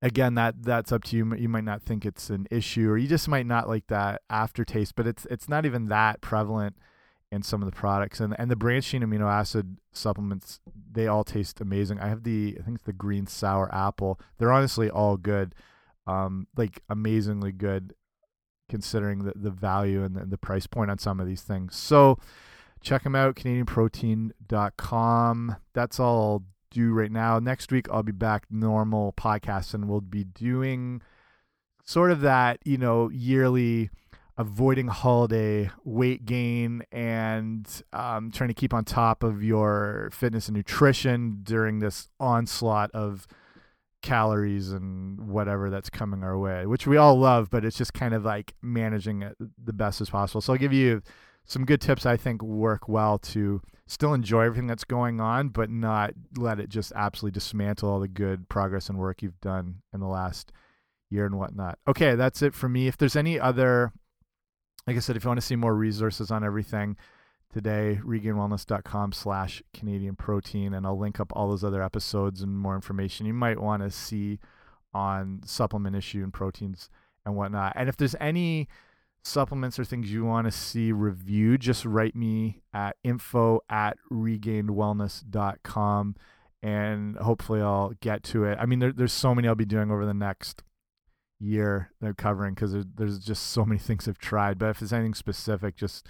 again 0.00 0.34
that 0.34 0.62
that's 0.62 0.92
up 0.92 1.04
to 1.04 1.16
you 1.16 1.34
you 1.36 1.48
might 1.48 1.64
not 1.64 1.82
think 1.82 2.06
it's 2.06 2.30
an 2.30 2.46
issue 2.50 2.88
or 2.88 2.96
you 2.96 3.08
just 3.08 3.28
might 3.28 3.46
not 3.46 3.68
like 3.68 3.86
that 3.88 4.22
aftertaste 4.30 4.94
but 4.94 5.08
it's 5.08 5.26
it's 5.28 5.48
not 5.48 5.66
even 5.66 5.88
that 5.88 6.20
prevalent 6.20 6.76
in 7.30 7.42
some 7.42 7.62
of 7.62 7.66
the 7.66 7.76
products 7.76 8.20
and 8.20 8.34
and 8.38 8.50
the 8.50 8.56
branched 8.56 8.90
chain 8.90 9.02
amino 9.02 9.30
acid 9.30 9.76
supplements 9.92 10.60
they 10.90 11.06
all 11.06 11.24
taste 11.24 11.60
amazing. 11.60 12.00
I 12.00 12.08
have 12.08 12.24
the 12.24 12.56
i 12.58 12.62
think 12.62 12.76
it's 12.76 12.84
the 12.84 12.92
green 12.92 13.26
sour 13.26 13.72
apple. 13.74 14.20
They're 14.38 14.52
honestly 14.52 14.90
all 14.90 15.16
good 15.16 15.54
um 16.06 16.46
like 16.56 16.82
amazingly 16.88 17.52
good 17.52 17.94
considering 18.68 19.24
the, 19.24 19.32
the 19.34 19.50
value 19.50 20.04
and 20.04 20.14
the, 20.14 20.26
the 20.26 20.38
price 20.38 20.66
point 20.66 20.90
on 20.90 20.98
some 20.98 21.20
of 21.20 21.26
these 21.26 21.42
things. 21.42 21.76
So 21.76 22.18
check 22.80 23.02
them 23.02 23.14
out 23.14 23.36
canadianprotein.com 23.36 25.56
that's 25.74 26.00
all 26.00 26.22
I'll 26.22 26.44
do 26.70 26.92
right 26.92 27.10
now. 27.10 27.38
Next 27.38 27.72
week 27.72 27.86
I'll 27.90 28.02
be 28.02 28.12
back 28.12 28.44
normal 28.50 29.12
podcast 29.12 29.74
and 29.74 29.88
we'll 29.88 30.00
be 30.00 30.24
doing 30.24 31.02
sort 31.84 32.10
of 32.10 32.20
that, 32.20 32.60
you 32.64 32.78
know, 32.78 33.10
yearly 33.10 33.90
avoiding 34.38 34.86
holiday 34.86 35.68
weight 35.84 36.24
gain 36.24 36.82
and 36.92 37.82
um, 37.92 38.30
trying 38.30 38.48
to 38.48 38.54
keep 38.54 38.72
on 38.72 38.84
top 38.84 39.24
of 39.24 39.42
your 39.42 40.08
fitness 40.12 40.46
and 40.46 40.56
nutrition 40.56 41.40
during 41.42 41.80
this 41.80 42.08
onslaught 42.20 42.90
of 42.92 43.26
calories 44.00 44.70
and 44.70 45.28
whatever 45.28 45.70
that's 45.70 45.90
coming 45.90 46.22
our 46.22 46.38
way, 46.38 46.64
which 46.66 46.86
we 46.86 46.96
all 46.96 47.18
love, 47.18 47.50
but 47.50 47.64
it's 47.64 47.76
just 47.76 47.92
kind 47.92 48.14
of 48.14 48.24
like 48.24 48.54
managing 48.62 49.22
it 49.22 49.36
the 49.62 49.72
best 49.72 50.00
as 50.00 50.08
possible. 50.08 50.40
So 50.40 50.52
I'll 50.52 50.58
give 50.58 50.72
you 50.72 51.02
some 51.44 51.64
good 51.64 51.80
tips 51.80 52.06
I 52.06 52.16
think 52.16 52.40
work 52.40 52.88
well 52.88 53.18
to 53.18 53.60
still 53.88 54.14
enjoy 54.14 54.42
everything 54.42 54.68
that's 54.68 54.84
going 54.84 55.20
on, 55.20 55.48
but 55.48 55.68
not 55.68 56.12
let 56.36 56.60
it 56.60 56.68
just 56.68 56.92
absolutely 56.94 57.34
dismantle 57.34 57.88
all 57.88 57.98
the 58.00 58.06
good 58.06 58.48
progress 58.48 58.88
and 58.88 58.98
work 58.98 59.20
you've 59.20 59.40
done 59.40 59.82
in 59.92 59.98
the 59.98 60.06
last 60.06 60.52
year 61.10 61.26
and 61.26 61.38
whatnot. 61.38 61.78
Okay, 61.88 62.14
that's 62.14 62.40
it 62.40 62.54
for 62.54 62.68
me. 62.68 62.86
If 62.86 62.98
there's 62.98 63.16
any 63.16 63.40
other, 63.40 63.92
like 64.88 64.96
I 64.96 65.00
said, 65.00 65.16
if 65.16 65.24
you 65.24 65.28
want 65.28 65.38
to 65.38 65.46
see 65.46 65.54
more 65.54 65.74
resources 65.74 66.30
on 66.30 66.42
everything 66.42 66.96
today, 67.52 68.00
regainedwellness.com 68.02 69.12
slash 69.12 69.62
Canadian 69.74 70.16
protein, 70.16 70.72
and 70.72 70.86
I'll 70.86 70.98
link 70.98 71.20
up 71.20 71.30
all 71.36 71.50
those 71.50 71.62
other 71.62 71.82
episodes 71.82 72.40
and 72.40 72.58
more 72.58 72.74
information 72.74 73.26
you 73.26 73.34
might 73.34 73.60
want 73.60 73.82
to 73.82 73.90
see 73.90 74.38
on 74.94 75.42
supplement 75.44 75.94
issue 75.94 76.22
and 76.22 76.32
proteins 76.32 76.88
and 77.26 77.36
whatnot. 77.36 77.74
And 77.76 77.90
if 77.90 77.98
there's 77.98 78.14
any 78.18 78.66
supplements 79.22 79.78
or 79.78 79.84
things 79.84 80.10
you 80.10 80.24
want 80.24 80.46
to 80.46 80.50
see 80.50 80.90
reviewed, 80.90 81.60
just 81.60 81.84
write 81.84 82.16
me 82.16 82.62
at 82.72 82.96
info 83.04 83.60
at 83.68 83.98
regainedwellness.com 84.10 86.16
and 86.62 87.16
hopefully 87.18 87.60
I'll 87.60 87.92
get 88.00 88.22
to 88.24 88.44
it. 88.44 88.56
I 88.58 88.64
mean, 88.64 88.78
there, 88.78 88.92
there's 88.92 89.12
so 89.12 89.34
many 89.34 89.48
I'll 89.48 89.54
be 89.54 89.66
doing 89.66 89.90
over 89.90 90.06
the 90.06 90.14
next 90.14 90.62
year 91.40 91.90
they're 92.00 92.14
covering 92.14 92.54
because 92.54 92.72
there, 92.72 92.84
there's 92.96 93.18
just 93.18 93.48
so 93.48 93.64
many 93.64 93.78
things 93.78 94.08
I've 94.08 94.18
tried. 94.18 94.58
But 94.58 94.70
if 94.70 94.80
there's 94.80 94.92
anything 94.92 95.14
specific, 95.14 95.76
just 95.76 96.08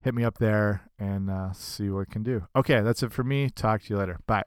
hit 0.00 0.14
me 0.14 0.24
up 0.24 0.38
there 0.38 0.90
and 0.98 1.30
uh, 1.30 1.52
see 1.52 1.88
what 1.88 2.06
I 2.08 2.12
can 2.12 2.22
do. 2.22 2.46
Okay, 2.54 2.80
that's 2.80 3.02
it 3.02 3.12
for 3.12 3.24
me. 3.24 3.50
Talk 3.50 3.82
to 3.82 3.94
you 3.94 3.98
later. 3.98 4.18
Bye. 4.26 4.44